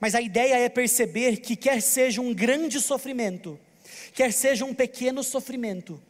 Mas 0.00 0.16
a 0.16 0.20
ideia 0.20 0.56
é 0.58 0.68
perceber 0.68 1.36
que 1.36 1.54
quer 1.54 1.80
seja 1.80 2.20
um 2.20 2.34
grande 2.34 2.80
sofrimento, 2.80 3.60
quer 4.14 4.32
seja 4.32 4.64
um 4.64 4.74
pequeno 4.74 5.22
sofrimento, 5.22 6.02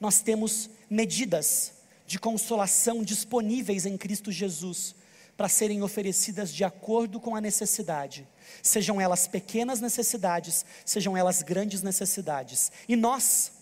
nós 0.00 0.22
temos 0.22 0.70
medidas 0.88 1.81
de 2.12 2.18
consolação 2.18 3.02
disponíveis 3.02 3.86
em 3.86 3.96
Cristo 3.96 4.30
Jesus 4.30 4.94
para 5.34 5.48
serem 5.48 5.82
oferecidas 5.82 6.52
de 6.52 6.62
acordo 6.62 7.18
com 7.18 7.34
a 7.34 7.40
necessidade, 7.40 8.28
sejam 8.62 9.00
elas 9.00 9.26
pequenas 9.26 9.80
necessidades, 9.80 10.62
sejam 10.84 11.16
elas 11.16 11.40
grandes 11.40 11.80
necessidades. 11.80 12.70
E 12.86 12.96
nós, 12.96 13.52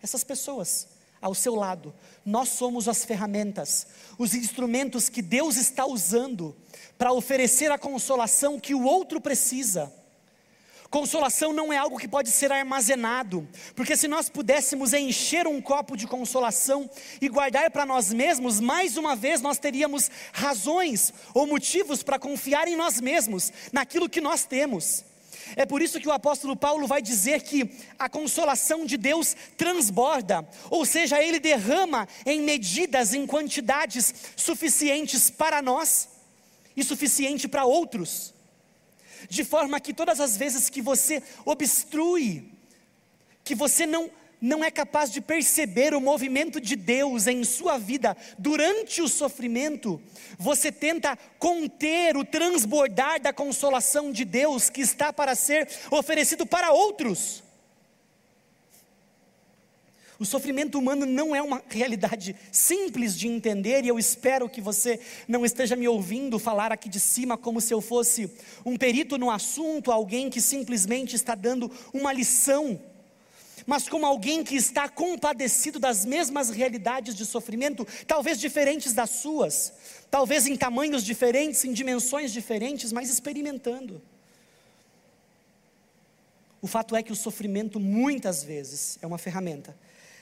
essas 0.00 0.22
pessoas 0.22 0.86
ao 1.20 1.34
seu 1.34 1.56
lado, 1.56 1.92
nós 2.24 2.50
somos 2.50 2.86
as 2.86 3.04
ferramentas, 3.04 3.88
os 4.16 4.34
instrumentos 4.34 5.08
que 5.08 5.20
Deus 5.20 5.56
está 5.56 5.84
usando 5.84 6.54
para 6.96 7.12
oferecer 7.12 7.72
a 7.72 7.78
consolação 7.78 8.60
que 8.60 8.72
o 8.72 8.84
outro 8.84 9.20
precisa. 9.20 9.92
Consolação 10.90 11.52
não 11.52 11.70
é 11.70 11.76
algo 11.76 11.98
que 11.98 12.08
pode 12.08 12.30
ser 12.30 12.50
armazenado, 12.50 13.46
porque 13.76 13.94
se 13.94 14.08
nós 14.08 14.30
pudéssemos 14.30 14.94
encher 14.94 15.46
um 15.46 15.60
copo 15.60 15.94
de 15.94 16.06
consolação 16.06 16.88
e 17.20 17.28
guardar 17.28 17.70
para 17.70 17.84
nós 17.84 18.10
mesmos, 18.10 18.58
mais 18.58 18.96
uma 18.96 19.14
vez 19.14 19.42
nós 19.42 19.58
teríamos 19.58 20.10
razões 20.32 21.12
ou 21.34 21.46
motivos 21.46 22.02
para 22.02 22.18
confiar 22.18 22.68
em 22.68 22.76
nós 22.76 23.02
mesmos, 23.02 23.52
naquilo 23.70 24.08
que 24.08 24.20
nós 24.20 24.46
temos. 24.46 25.04
É 25.56 25.66
por 25.66 25.82
isso 25.82 26.00
que 26.00 26.08
o 26.08 26.12
apóstolo 26.12 26.56
Paulo 26.56 26.86
vai 26.86 27.02
dizer 27.02 27.42
que 27.42 27.70
a 27.98 28.08
consolação 28.08 28.86
de 28.86 28.96
Deus 28.96 29.36
transborda, 29.58 30.48
ou 30.70 30.86
seja, 30.86 31.22
ele 31.22 31.38
derrama 31.38 32.08
em 32.24 32.40
medidas, 32.40 33.12
em 33.12 33.26
quantidades 33.26 34.14
suficientes 34.34 35.28
para 35.28 35.60
nós 35.60 36.08
e 36.74 36.82
suficiente 36.82 37.46
para 37.46 37.66
outros 37.66 38.37
de 39.28 39.44
forma 39.44 39.80
que 39.80 39.94
todas 39.94 40.20
as 40.20 40.36
vezes 40.36 40.68
que 40.68 40.82
você 40.82 41.22
obstrui, 41.44 42.52
que 43.44 43.54
você 43.54 43.86
não 43.86 44.10
não 44.40 44.62
é 44.62 44.70
capaz 44.70 45.10
de 45.10 45.20
perceber 45.20 45.94
o 45.94 46.00
movimento 46.00 46.60
de 46.60 46.76
Deus 46.76 47.26
em 47.26 47.42
sua 47.42 47.76
vida 47.76 48.16
durante 48.38 49.02
o 49.02 49.08
sofrimento, 49.08 50.00
você 50.38 50.70
tenta 50.70 51.18
conter 51.38 52.16
o 52.16 52.24
transbordar 52.24 53.20
da 53.20 53.32
consolação 53.32 54.12
de 54.12 54.24
Deus 54.24 54.70
que 54.70 54.80
está 54.80 55.12
para 55.12 55.34
ser 55.34 55.68
oferecido 55.90 56.46
para 56.46 56.70
outros. 56.70 57.42
O 60.18 60.24
sofrimento 60.24 60.76
humano 60.76 61.06
não 61.06 61.34
é 61.34 61.40
uma 61.40 61.62
realidade 61.68 62.34
simples 62.50 63.16
de 63.16 63.28
entender, 63.28 63.84
e 63.84 63.88
eu 63.88 64.00
espero 64.00 64.48
que 64.48 64.60
você 64.60 64.98
não 65.28 65.46
esteja 65.46 65.76
me 65.76 65.86
ouvindo 65.86 66.40
falar 66.40 66.72
aqui 66.72 66.88
de 66.88 66.98
cima 66.98 67.38
como 67.38 67.60
se 67.60 67.72
eu 67.72 67.80
fosse 67.80 68.28
um 68.66 68.76
perito 68.76 69.16
no 69.16 69.30
assunto, 69.30 69.92
alguém 69.92 70.28
que 70.28 70.40
simplesmente 70.40 71.14
está 71.14 71.36
dando 71.36 71.70
uma 71.92 72.12
lição, 72.12 72.80
mas 73.64 73.88
como 73.88 74.04
alguém 74.04 74.42
que 74.42 74.56
está 74.56 74.88
compadecido 74.88 75.78
das 75.78 76.04
mesmas 76.04 76.50
realidades 76.50 77.14
de 77.14 77.24
sofrimento, 77.24 77.86
talvez 78.04 78.40
diferentes 78.40 78.92
das 78.92 79.10
suas, 79.10 79.72
talvez 80.10 80.48
em 80.48 80.56
tamanhos 80.56 81.04
diferentes, 81.04 81.64
em 81.64 81.72
dimensões 81.72 82.32
diferentes, 82.32 82.90
mas 82.90 83.08
experimentando. 83.08 84.02
O 86.60 86.66
fato 86.66 86.96
é 86.96 87.04
que 87.04 87.12
o 87.12 87.16
sofrimento 87.16 87.78
muitas 87.78 88.42
vezes 88.42 88.98
é 89.00 89.06
uma 89.06 89.16
ferramenta 89.16 89.76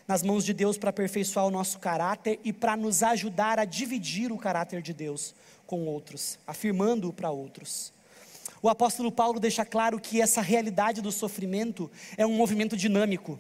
nas 0.07 0.23
mãos 0.23 0.45
de 0.45 0.53
Deus 0.53 0.79
para 0.79 0.91
aperfeiçoar 0.91 1.47
o 1.47 1.51
nosso 1.51 1.79
caráter 1.79 2.39
e 2.45 2.53
para 2.53 2.77
nos 2.77 3.03
ajudar 3.03 3.59
a 3.59 3.65
dividir 3.65 4.31
o 4.31 4.39
caráter 4.39 4.81
de 4.81 4.93
Deus 4.93 5.35
com 5.67 5.85
outros, 5.87 6.39
afirmando-o 6.47 7.13
para 7.13 7.31
outros. 7.31 7.93
O 8.63 8.69
apóstolo 8.69 9.13
Paulo 9.13 9.41
deixa 9.41 9.65
claro 9.65 10.01
que 10.01 10.21
essa 10.21 10.41
realidade 10.41 11.01
do 11.03 11.13
sofrimento 11.13 11.91
é 12.17 12.25
um 12.25 12.35
movimento 12.35 12.77
dinâmico. 12.77 13.39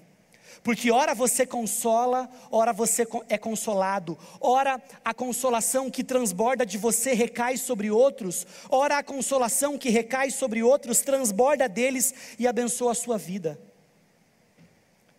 Porque 0.63 0.91
ora 0.91 1.15
você 1.15 1.47
consola, 1.47 2.29
ora 2.51 2.73
você 2.73 3.07
é 3.29 3.39
consolado, 3.39 4.19
ora 4.41 4.83
a 5.05 5.15
consolação 5.15 5.91
que 5.91 6.03
transborda 6.03 6.67
de 6.67 6.77
você 6.77 7.13
recai 7.13 7.57
sobre 7.57 7.91
outros, 7.91 8.47
ora 8.69 8.99
a 8.99 9.03
consolação 9.03 9.79
que 9.79 9.91
recai 9.91 10.31
sobre 10.31 10.63
outros 10.63 11.03
transborda 11.03 11.69
deles 11.69 12.13
e 12.39 12.49
abençoa 12.49 12.93
a 12.93 12.97
sua 12.97 13.17
vida. 13.17 13.59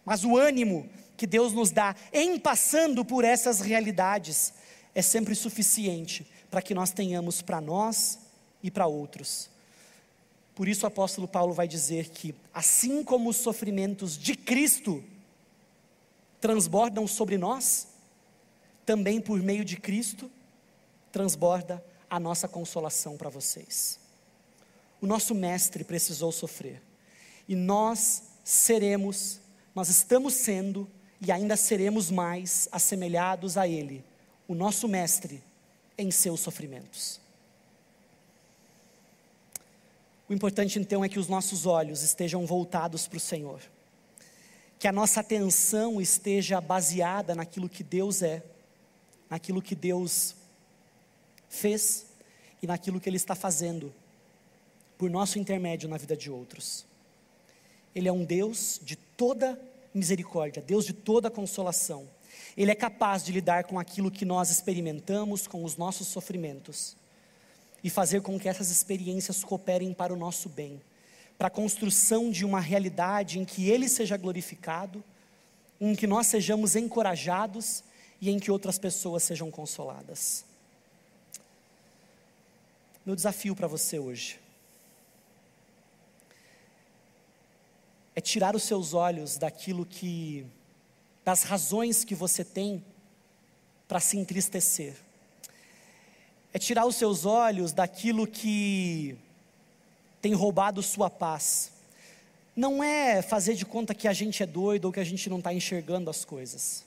Mas 0.04 0.24
o 0.24 0.36
ânimo 0.36 0.90
que 1.18 1.28
Deus 1.28 1.52
nos 1.52 1.72
dá 1.72 1.96
em 2.14 2.40
passando 2.40 3.04
por 3.04 3.26
essas 3.26 3.60
realidades 3.60 4.54
é 4.94 5.02
sempre 5.02 5.36
suficiente 5.36 6.26
para 6.50 6.62
que 6.62 6.74
nós 6.74 6.92
tenhamos 6.92 7.42
para 7.42 7.60
nós 7.60 8.20
e 8.64 8.72
para 8.72 8.88
outros. 8.88 9.50
Por 10.56 10.68
isso 10.68 10.86
o 10.86 10.88
apóstolo 10.88 11.28
Paulo 11.28 11.54
vai 11.54 11.68
dizer 11.68 12.10
que, 12.10 12.34
assim 12.54 13.04
como 13.04 13.30
os 13.30 13.38
sofrimentos 13.38 14.18
de 14.18 14.36
Cristo 14.36 15.04
transbordam 16.40 17.06
sobre 17.08 17.38
nós, 17.38 17.88
também 18.86 19.20
por 19.20 19.42
meio 19.42 19.66
de 19.66 19.78
Cristo 19.78 20.32
transborda 21.12 21.84
a 22.10 22.20
nossa 22.20 22.48
consolação 22.48 23.18
para 23.18 23.30
vocês. 23.30 24.00
O 25.02 25.06
nosso 25.06 25.36
mestre 25.36 25.84
precisou 25.84 26.32
sofrer, 26.32 26.82
e 27.48 27.56
nós 27.56 28.24
seremos, 28.44 29.40
nós 29.76 29.90
estamos 29.90 30.34
sendo 30.34 30.90
e 31.20 31.32
ainda 31.32 31.56
seremos 31.56 32.12
mais 32.12 32.68
assemelhados 32.72 33.58
a 33.58 33.68
Ele, 33.68 34.04
o 34.48 34.54
nosso 34.54 34.88
Mestre, 34.88 35.44
em 35.98 36.12
seus 36.12 36.40
sofrimentos. 36.40 37.20
O 40.30 40.34
importante 40.34 40.78
então 40.78 41.04
é 41.04 41.10
que 41.10 41.20
os 41.20 41.28
nossos 41.28 41.66
olhos 41.66 42.04
estejam 42.04 42.46
voltados 42.46 43.08
para 43.08 43.18
o 43.18 43.20
Senhor, 43.20 43.62
que 44.78 44.88
a 44.88 44.92
nossa 44.92 45.22
atenção 45.22 46.00
esteja 46.02 46.60
baseada 46.62 47.34
naquilo 47.34 47.70
que 47.70 47.84
Deus 47.84 48.22
é, 48.22 48.44
naquilo 49.30 49.62
que 49.62 49.74
Deus 49.74 50.36
fez 51.50 52.06
e 52.62 52.68
naquilo 52.68 53.00
que 53.00 53.10
Ele 53.10 53.18
está 53.18 53.36
fazendo 53.36 53.94
por 54.98 55.10
nosso 55.10 55.40
intermédio 55.40 55.88
na 55.90 55.98
vida 55.98 56.16
de 56.16 56.30
outros. 56.30 56.86
Ele 57.96 58.08
é 58.08 58.12
um 58.12 58.24
Deus 58.24 58.80
de 58.84 58.96
toda 58.96 59.60
misericórdia, 59.94 60.62
Deus 60.62 60.86
de 60.86 60.94
toda 60.94 61.30
consolação. 61.30 62.08
Ele 62.56 62.72
é 62.72 62.76
capaz 62.76 63.24
de 63.24 63.32
lidar 63.32 63.66
com 63.66 63.80
aquilo 63.80 64.12
que 64.12 64.26
nós 64.26 64.50
experimentamos, 64.50 65.48
com 65.48 65.64
os 65.64 65.78
nossos 65.78 66.08
sofrimentos, 66.08 66.96
e 67.84 67.90
fazer 67.90 68.22
com 68.22 68.40
que 68.40 68.50
essas 68.50 68.72
experiências 68.72 69.44
cooperem 69.44 69.94
para 69.94 70.14
o 70.14 70.18
nosso 70.18 70.50
bem, 70.50 70.82
para 71.38 71.48
a 71.48 71.52
construção 71.52 72.32
de 72.32 72.44
uma 72.44 72.60
realidade 72.60 73.40
em 73.40 73.46
que 73.46 73.70
Ele 73.70 73.88
seja 73.88 74.18
glorificado, 74.18 75.04
em 75.80 75.96
que 75.96 76.08
nós 76.08 76.28
sejamos 76.28 76.76
encorajados 76.76 77.84
e 78.20 78.32
em 78.32 78.40
que 78.40 78.50
outras 78.50 78.80
pessoas 78.80 79.22
sejam 79.22 79.52
consoladas. 79.52 80.44
Meu 83.06 83.16
desafio 83.16 83.56
para 83.56 83.68
você 83.68 84.00
hoje 84.00 84.47
é 88.18 88.20
tirar 88.20 88.56
os 88.56 88.64
seus 88.64 88.96
olhos 88.96 89.38
daquilo 89.38 89.86
que, 89.86 90.44
das 91.24 91.44
razões 91.44 92.04
que 92.04 92.16
você 92.16 92.44
tem 92.44 92.84
para 93.88 94.00
se 94.00 94.18
entristecer. 94.18 94.96
É 96.52 96.58
tirar 96.58 96.88
os 96.88 96.96
seus 96.96 97.26
olhos 97.28 97.74
daquilo 97.74 98.26
que 98.26 99.16
tem 100.20 100.34
roubado 100.34 100.82
sua 100.82 101.12
paz. 101.12 101.72
Não 102.56 102.84
é 102.84 103.22
fazer 103.22 103.54
de 103.54 103.68
conta 103.68 103.94
que 103.94 104.08
a 104.08 104.14
gente 104.14 104.42
é 104.42 104.48
doido 104.48 104.86
ou 104.86 104.92
que 104.92 105.00
a 105.00 105.04
gente 105.04 105.30
não 105.30 105.38
está 105.38 105.54
enxergando 105.54 106.10
as 106.10 106.26
coisas. 106.26 106.84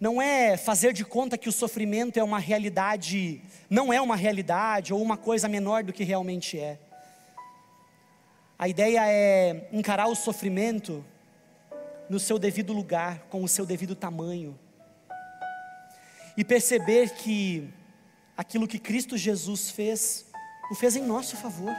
Não 0.00 0.20
é 0.20 0.56
fazer 0.56 0.92
de 0.92 1.04
conta 1.04 1.38
que 1.38 1.48
o 1.48 1.52
sofrimento 1.52 2.18
é 2.18 2.24
uma 2.24 2.40
realidade, 2.40 3.40
não 3.70 3.92
é 3.92 4.00
uma 4.00 4.16
realidade 4.16 4.92
ou 4.92 5.00
uma 5.00 5.16
coisa 5.16 5.48
menor 5.48 5.84
do 5.84 5.92
que 5.92 6.02
realmente 6.02 6.58
é. 6.58 6.80
A 8.58 8.68
ideia 8.68 9.06
é 9.06 9.68
encarar 9.70 10.08
o 10.08 10.14
sofrimento 10.14 11.04
no 12.08 12.18
seu 12.18 12.38
devido 12.38 12.72
lugar, 12.72 13.26
com 13.28 13.44
o 13.44 13.48
seu 13.48 13.66
devido 13.66 13.94
tamanho. 13.94 14.58
E 16.36 16.44
perceber 16.44 17.10
que 17.10 17.68
aquilo 18.34 18.66
que 18.66 18.78
Cristo 18.78 19.16
Jesus 19.16 19.70
fez, 19.70 20.26
o 20.70 20.74
fez 20.74 20.96
em 20.96 21.02
nosso 21.02 21.36
favor, 21.36 21.74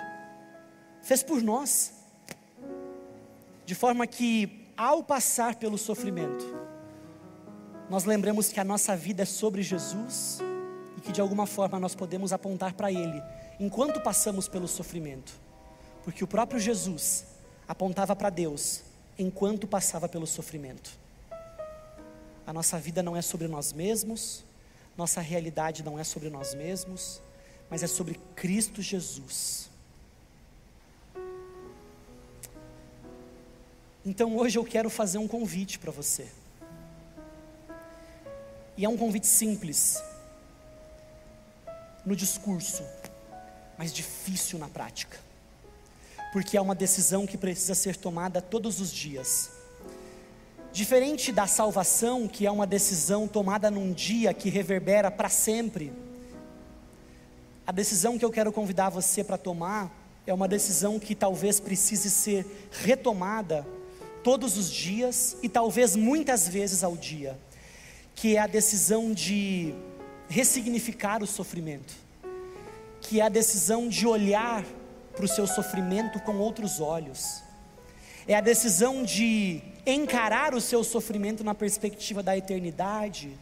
fez 1.01 1.23
por 1.23 1.41
nós. 1.41 1.93
De 3.65 3.73
forma 3.73 4.05
que, 4.05 4.67
ao 4.77 5.03
passar 5.03 5.55
pelo 5.55 5.79
sofrimento, 5.79 6.45
nós 7.89 8.03
lembramos 8.03 8.49
que 8.49 8.59
a 8.59 8.63
nossa 8.63 8.95
vida 8.95 9.23
é 9.23 9.25
sobre 9.25 9.63
Jesus 9.63 10.39
e 10.95 11.01
que 11.01 11.11
de 11.11 11.21
alguma 11.21 11.47
forma 11.47 11.79
nós 11.79 11.95
podemos 11.95 12.31
apontar 12.31 12.73
para 12.73 12.91
Ele 12.91 13.21
enquanto 13.59 13.99
passamos 13.99 14.47
pelo 14.47 14.67
sofrimento 14.67 15.46
porque 16.07 16.23
o 16.23 16.27
próprio 16.27 16.57
Jesus 16.57 17.25
apontava 17.67 18.15
para 18.15 18.29
Deus 18.29 18.81
enquanto 19.19 19.67
passava 19.67 20.07
pelo 20.07 20.25
sofrimento. 20.25 20.89
A 22.45 22.53
nossa 22.53 22.79
vida 22.79 23.03
não 23.03 23.13
é 23.13 23.21
sobre 23.21 23.45
nós 23.45 23.73
mesmos, 23.73 24.45
nossa 24.95 25.19
realidade 25.19 25.83
não 25.83 25.99
é 25.99 26.05
sobre 26.05 26.29
nós 26.29 26.53
mesmos, 26.53 27.21
mas 27.69 27.83
é 27.83 27.87
sobre 27.87 28.17
Cristo 28.37 28.81
Jesus. 28.81 29.69
Então 34.05 34.37
hoje 34.37 34.57
eu 34.57 34.63
quero 34.63 34.89
fazer 34.89 35.17
um 35.17 35.27
convite 35.27 35.77
para 35.77 35.91
você. 35.91 36.25
E 38.77 38.85
é 38.85 38.87
um 38.87 38.95
convite 38.95 39.27
simples, 39.27 40.01
no 42.05 42.15
discurso, 42.15 42.81
mas 43.77 43.91
difícil 43.91 44.57
na 44.57 44.69
prática 44.69 45.26
porque 46.31 46.57
é 46.57 46.61
uma 46.61 46.75
decisão 46.75 47.25
que 47.25 47.37
precisa 47.37 47.73
ser 47.75 47.95
tomada 47.95 48.41
todos 48.41 48.79
os 48.79 48.91
dias. 48.91 49.51
Diferente 50.71 51.31
da 51.31 51.47
salvação, 51.47 52.27
que 52.27 52.45
é 52.45 52.51
uma 52.51 52.67
decisão 52.67 53.27
tomada 53.27 53.71
num 53.71 53.91
dia 53.91 54.33
que 54.33 54.49
reverbera 54.49 55.09
para 55.09 55.29
sempre, 55.29 55.91
a 57.65 57.71
decisão 57.71 58.17
que 58.17 58.23
eu 58.23 58.31
quero 58.31 58.51
convidar 58.51 58.89
você 58.89 59.23
para 59.23 59.37
tomar 59.37 59.91
é 60.25 60.33
uma 60.33 60.47
decisão 60.47 60.99
que 60.99 61.15
talvez 61.15 61.59
precise 61.59 62.09
ser 62.09 62.45
retomada 62.71 63.65
todos 64.23 64.57
os 64.57 64.71
dias 64.71 65.37
e 65.41 65.49
talvez 65.49 65.95
muitas 65.95 66.47
vezes 66.47 66.83
ao 66.83 66.95
dia, 66.95 67.39
que 68.13 68.35
é 68.35 68.39
a 68.39 68.47
decisão 68.47 69.13
de 69.13 69.73
ressignificar 70.29 71.23
o 71.23 71.27
sofrimento, 71.27 71.93
que 73.01 73.19
é 73.19 73.23
a 73.23 73.29
decisão 73.29 73.87
de 73.87 74.05
olhar 74.05 74.63
para 75.17 75.25
o 75.25 75.27
seu 75.27 75.47
sofrimento 75.47 76.19
com 76.19 76.37
outros 76.37 76.79
olhos. 76.79 77.41
É 78.27 78.35
a 78.35 78.41
decisão 78.41 79.03
de 79.03 79.61
encarar 79.85 80.53
o 80.53 80.61
seu 80.61 80.83
sofrimento 80.83 81.43
na 81.43 81.55
perspectiva 81.55 82.21
da 82.21 82.37
eternidade. 82.37 83.35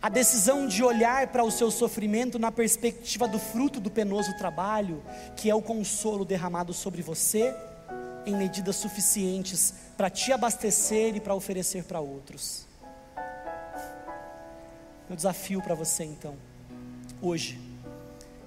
A 0.00 0.08
decisão 0.08 0.66
de 0.66 0.82
olhar 0.82 1.26
para 1.28 1.44
o 1.44 1.50
seu 1.50 1.70
sofrimento 1.70 2.38
na 2.38 2.50
perspectiva 2.50 3.28
do 3.28 3.38
fruto 3.38 3.80
do 3.80 3.90
penoso 3.90 4.36
trabalho, 4.38 5.02
que 5.36 5.50
é 5.50 5.54
o 5.54 5.60
consolo 5.60 6.24
derramado 6.24 6.72
sobre 6.72 7.02
você 7.02 7.54
em 8.24 8.34
medidas 8.34 8.76
suficientes 8.76 9.74
para 9.96 10.08
te 10.08 10.32
abastecer 10.32 11.16
e 11.16 11.20
para 11.20 11.34
oferecer 11.34 11.84
para 11.84 12.00
outros. 12.00 12.66
Meu 15.08 15.16
desafio 15.16 15.60
para 15.60 15.74
você 15.74 16.04
então, 16.04 16.34
hoje, 17.22 17.65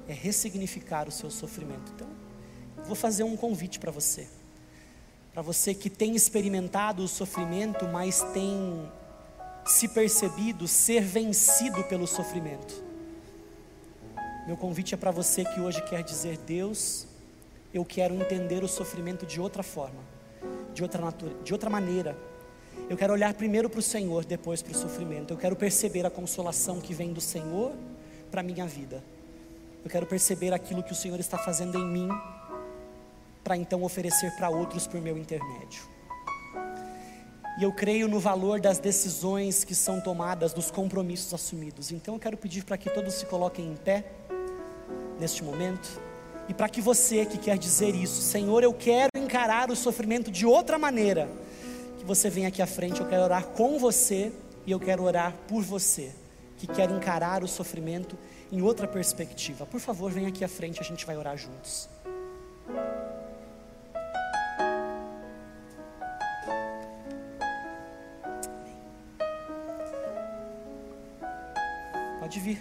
é 0.09 0.13
ressignificar 0.13 1.07
o 1.07 1.11
seu 1.11 1.29
sofrimento. 1.29 1.91
Então, 1.95 2.07
vou 2.83 2.95
fazer 2.95 3.23
um 3.23 3.37
convite 3.37 3.79
para 3.79 3.91
você, 3.91 4.27
para 5.31 5.43
você 5.43 5.73
que 5.75 5.89
tem 5.89 6.15
experimentado 6.15 7.03
o 7.03 7.07
sofrimento, 7.07 7.87
mas 7.87 8.23
tem 8.33 8.91
se 9.65 9.87
percebido 9.87 10.67
ser 10.67 11.03
vencido 11.03 11.83
pelo 11.83 12.07
sofrimento. 12.07 12.83
Meu 14.47 14.57
convite 14.57 14.95
é 14.95 14.97
para 14.97 15.11
você 15.11 15.45
que 15.45 15.61
hoje 15.61 15.79
quer 15.83 16.01
dizer: 16.01 16.39
Deus, 16.39 17.05
eu 17.71 17.85
quero 17.85 18.15
entender 18.15 18.63
o 18.63 18.67
sofrimento 18.67 19.27
de 19.27 19.39
outra 19.39 19.61
forma, 19.61 20.01
de 20.73 20.81
outra, 20.81 20.99
natura, 20.99 21.35
de 21.43 21.53
outra 21.53 21.69
maneira. 21.69 22.17
Eu 22.89 22.97
quero 22.97 23.13
olhar 23.13 23.31
primeiro 23.35 23.69
para 23.69 23.79
o 23.79 23.83
Senhor, 23.83 24.25
depois 24.25 24.63
para 24.63 24.71
o 24.71 24.75
sofrimento. 24.75 25.31
Eu 25.31 25.37
quero 25.37 25.55
perceber 25.55 26.03
a 26.03 26.09
consolação 26.09 26.81
que 26.81 26.95
vem 26.95 27.13
do 27.13 27.21
Senhor 27.21 27.75
para 28.31 28.41
a 28.41 28.43
minha 28.43 28.65
vida. 28.65 29.03
Eu 29.83 29.89
quero 29.89 30.05
perceber 30.05 30.53
aquilo 30.53 30.83
que 30.83 30.91
o 30.91 30.95
Senhor 30.95 31.19
está 31.19 31.37
fazendo 31.37 31.77
em 31.77 31.85
mim, 31.85 32.09
para 33.43 33.55
então 33.55 33.83
oferecer 33.83 34.31
para 34.35 34.49
outros 34.49 34.85
por 34.85 34.99
meu 34.99 35.17
intermédio. 35.17 35.81
E 37.59 37.63
eu 37.63 37.71
creio 37.73 38.07
no 38.07 38.19
valor 38.19 38.59
das 38.59 38.79
decisões 38.79 39.63
que 39.63 39.75
são 39.75 39.99
tomadas, 39.99 40.53
dos 40.53 40.71
compromissos 40.71 41.33
assumidos. 41.33 41.91
Então 41.91 42.13
eu 42.13 42.19
quero 42.19 42.37
pedir 42.37 42.63
para 42.63 42.77
que 42.77 42.89
todos 42.89 43.13
se 43.15 43.25
coloquem 43.25 43.71
em 43.71 43.75
pé 43.75 44.05
neste 45.19 45.43
momento. 45.43 45.99
E 46.47 46.53
para 46.53 46.69
que 46.69 46.81
você 46.81 47.25
que 47.25 47.37
quer 47.37 47.57
dizer 47.57 47.95
isso, 47.95 48.21
Senhor, 48.21 48.63
eu 48.63 48.73
quero 48.73 49.09
encarar 49.15 49.69
o 49.69 49.75
sofrimento 49.75 50.31
de 50.31 50.45
outra 50.45 50.79
maneira, 50.79 51.29
que 51.99 52.05
você 52.05 52.29
venha 52.29 52.47
aqui 52.47 52.61
à 52.61 52.67
frente, 52.67 53.01
eu 53.01 53.07
quero 53.07 53.23
orar 53.23 53.45
com 53.47 53.77
você 53.77 54.31
e 54.65 54.71
eu 54.71 54.79
quero 54.79 55.03
orar 55.03 55.33
por 55.47 55.61
você, 55.61 56.11
que 56.57 56.65
quer 56.65 56.89
encarar 56.89 57.43
o 57.43 57.47
sofrimento 57.47 58.17
em 58.51 58.61
outra 58.61 58.87
perspectiva. 58.87 59.65
Por 59.65 59.79
favor, 59.79 60.11
venha 60.11 60.29
aqui 60.29 60.43
à 60.43 60.47
frente, 60.47 60.79
a 60.79 60.83
gente 60.83 61.05
vai 61.05 61.17
orar 61.17 61.37
juntos. 61.37 61.89
Pode 72.19 72.39
vir. 72.39 72.59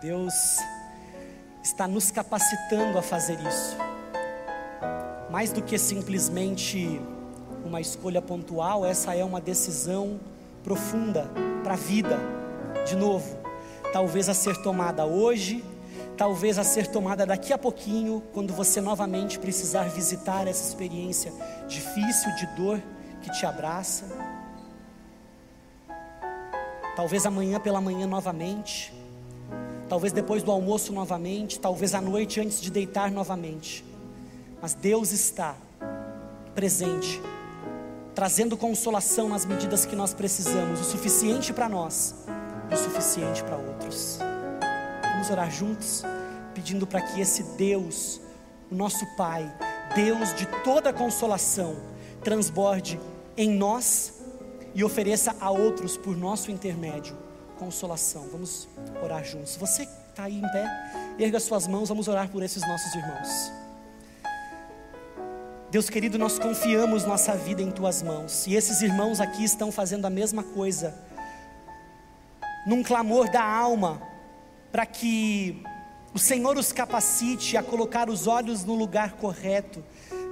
Deus 0.00 0.58
está 1.62 1.88
nos 1.88 2.10
capacitando 2.10 2.98
a 2.98 3.02
fazer 3.02 3.38
isso. 3.40 3.76
Mais 5.30 5.52
do 5.52 5.62
que 5.62 5.78
simplesmente 5.78 7.00
uma 7.64 7.80
escolha 7.80 8.22
pontual, 8.22 8.86
essa 8.86 9.14
é 9.14 9.24
uma 9.24 9.40
decisão 9.40 10.20
profunda 10.62 11.28
para 11.62 11.74
a 11.74 11.76
vida. 11.76 12.18
De 12.86 12.94
novo, 12.94 13.36
talvez 13.92 14.28
a 14.28 14.34
ser 14.34 14.56
tomada 14.62 15.04
hoje, 15.04 15.64
talvez 16.16 16.58
a 16.58 16.64
ser 16.64 16.86
tomada 16.86 17.26
daqui 17.26 17.52
a 17.52 17.58
pouquinho, 17.58 18.22
quando 18.32 18.52
você 18.52 18.80
novamente 18.80 19.38
precisar 19.38 19.84
visitar 19.84 20.46
essa 20.46 20.68
experiência 20.68 21.32
difícil 21.68 22.34
de 22.36 22.46
dor 22.56 22.82
que 23.22 23.30
te 23.30 23.44
abraça. 23.44 24.04
Talvez 26.94 27.26
amanhã 27.26 27.60
pela 27.60 27.80
manhã 27.80 28.06
novamente 28.06 28.92
talvez 29.88 30.12
depois 30.12 30.42
do 30.42 30.50
almoço 30.50 30.92
novamente, 30.92 31.58
talvez 31.58 31.94
à 31.94 32.00
noite 32.00 32.40
antes 32.40 32.60
de 32.60 32.70
deitar 32.70 33.10
novamente. 33.10 33.84
Mas 34.60 34.74
Deus 34.74 35.12
está 35.12 35.54
presente, 36.54 37.20
trazendo 38.14 38.56
consolação 38.56 39.28
nas 39.28 39.44
medidas 39.44 39.84
que 39.84 39.94
nós 39.94 40.14
precisamos, 40.14 40.80
o 40.80 40.84
suficiente 40.84 41.52
para 41.52 41.68
nós 41.68 42.14
o 42.72 42.76
suficiente 42.76 43.42
para 43.42 43.56
outros. 43.56 44.18
Vamos 45.12 45.30
orar 45.30 45.50
juntos, 45.50 46.02
pedindo 46.54 46.86
para 46.86 47.00
que 47.00 47.20
esse 47.20 47.42
Deus, 47.56 48.20
o 48.70 48.74
nosso 48.74 49.04
Pai, 49.16 49.50
Deus 49.94 50.34
de 50.34 50.46
toda 50.64 50.92
consolação, 50.92 51.76
transborde 52.22 53.00
em 53.36 53.50
nós 53.50 54.14
e 54.74 54.84
ofereça 54.84 55.34
a 55.40 55.50
outros 55.50 55.96
por 55.96 56.16
nosso 56.16 56.50
intermédio 56.50 57.16
consolação. 57.58 58.28
Vamos 58.30 58.68
orar 59.02 59.24
juntos. 59.24 59.56
Você 59.56 59.82
está 59.82 60.24
aí 60.24 60.38
em 60.38 60.48
pé, 60.52 60.66
erga 61.18 61.40
suas 61.40 61.66
mãos, 61.66 61.88
vamos 61.88 62.08
orar 62.08 62.28
por 62.30 62.42
esses 62.42 62.66
nossos 62.66 62.94
irmãos. 62.94 63.52
Deus 65.70 65.90
querido, 65.90 66.16
nós 66.16 66.38
confiamos 66.38 67.04
nossa 67.04 67.34
vida 67.34 67.60
em 67.60 67.70
tuas 67.70 68.02
mãos, 68.02 68.46
e 68.46 68.54
esses 68.54 68.82
irmãos 68.82 69.20
aqui 69.20 69.44
estão 69.44 69.72
fazendo 69.72 70.06
a 70.06 70.10
mesma 70.10 70.42
coisa, 70.42 70.94
num 72.66 72.82
clamor 72.82 73.30
da 73.30 73.42
alma, 73.42 74.02
para 74.72 74.84
que 74.84 75.62
o 76.12 76.18
Senhor 76.18 76.56
os 76.58 76.72
capacite 76.72 77.56
a 77.56 77.62
colocar 77.62 78.10
os 78.10 78.26
olhos 78.26 78.64
no 78.64 78.74
lugar 78.74 79.12
correto, 79.12 79.84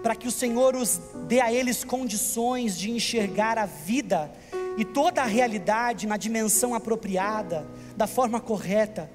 para 0.02 0.16
que 0.16 0.26
o 0.26 0.30
Senhor 0.30 0.74
os 0.74 1.00
dê 1.28 1.40
a 1.40 1.52
eles 1.52 1.84
condições 1.84 2.76
de 2.76 2.90
enxergar 2.90 3.56
a 3.56 3.66
vida 3.66 4.30
e 4.76 4.84
toda 4.84 5.22
a 5.22 5.26
realidade 5.26 6.06
na 6.06 6.16
dimensão 6.16 6.74
apropriada, 6.74 7.66
da 7.96 8.06
forma 8.06 8.40
correta, 8.40 9.08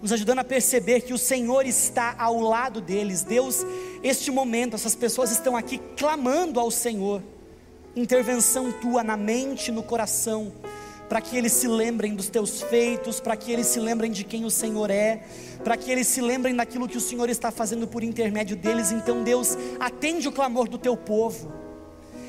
nos 0.00 0.12
ajudando 0.12 0.38
a 0.38 0.44
perceber 0.44 1.00
que 1.00 1.12
o 1.12 1.18
Senhor 1.18 1.66
está 1.66 2.14
ao 2.16 2.38
lado 2.38 2.80
deles. 2.80 3.22
Deus, 3.22 3.64
este 4.02 4.30
momento, 4.30 4.76
essas 4.76 4.94
pessoas 4.94 5.32
estão 5.32 5.56
aqui 5.56 5.78
clamando 5.96 6.60
ao 6.60 6.70
Senhor, 6.70 7.22
intervenção 7.96 8.70
tua 8.70 9.02
na 9.02 9.16
mente, 9.16 9.72
no 9.72 9.82
coração, 9.82 10.52
para 11.08 11.20
que 11.20 11.36
eles 11.36 11.52
se 11.52 11.68
lembrem 11.68 12.14
dos 12.14 12.28
teus 12.28 12.62
feitos, 12.62 13.20
para 13.20 13.36
que 13.36 13.52
eles 13.52 13.66
se 13.66 13.78
lembrem 13.78 14.10
de 14.10 14.24
quem 14.24 14.44
o 14.44 14.50
Senhor 14.50 14.90
é, 14.90 15.22
para 15.62 15.76
que 15.76 15.90
eles 15.90 16.06
se 16.06 16.20
lembrem 16.20 16.54
daquilo 16.54 16.88
que 16.88 16.96
o 16.96 17.00
Senhor 17.00 17.28
está 17.28 17.50
fazendo 17.50 17.86
por 17.86 18.02
intermédio 18.02 18.56
deles. 18.56 18.90
Então, 18.90 19.22
Deus, 19.22 19.56
atende 19.80 20.28
o 20.28 20.32
clamor 20.32 20.68
do 20.68 20.78
teu 20.78 20.96
povo 20.96 21.52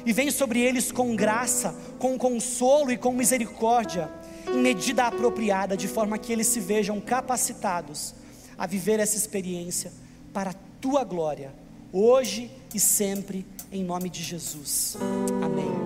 e 0.05 0.13
vem 0.13 0.29
sobre 0.29 0.59
eles 0.59 0.91
com 0.91 1.15
graça, 1.15 1.75
com 1.97 2.17
consolo 2.17 2.91
e 2.91 2.97
com 2.97 3.11
misericórdia, 3.11 4.09
em 4.47 4.61
medida 4.61 5.05
apropriada, 5.05 5.75
de 5.75 5.87
forma 5.87 6.17
que 6.17 6.31
eles 6.31 6.47
se 6.47 6.59
vejam 6.59 7.01
capacitados 7.01 8.13
a 8.57 8.67
viver 8.67 8.99
essa 8.99 9.17
experiência 9.17 9.91
para 10.31 10.51
a 10.51 10.55
tua 10.79 11.03
glória, 11.03 11.53
hoje 11.91 12.51
e 12.73 12.79
sempre, 12.79 13.45
em 13.71 13.83
nome 13.83 14.09
de 14.09 14.21
Jesus. 14.21 14.97
Amém. 15.43 15.84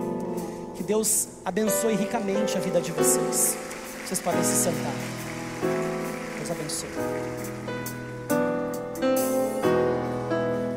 Deus 0.89 1.28
abençoe 1.45 1.93
ricamente 1.93 2.58
a 2.58 2.60
vida 2.60 2.82
de 2.82 2.91
vocês. 2.91 3.56
Vocês 4.04 4.19
podem 4.21 4.43
se 4.43 4.56
sentar. 4.56 4.91
Deus 6.39 6.49
abençoe. 6.49 7.59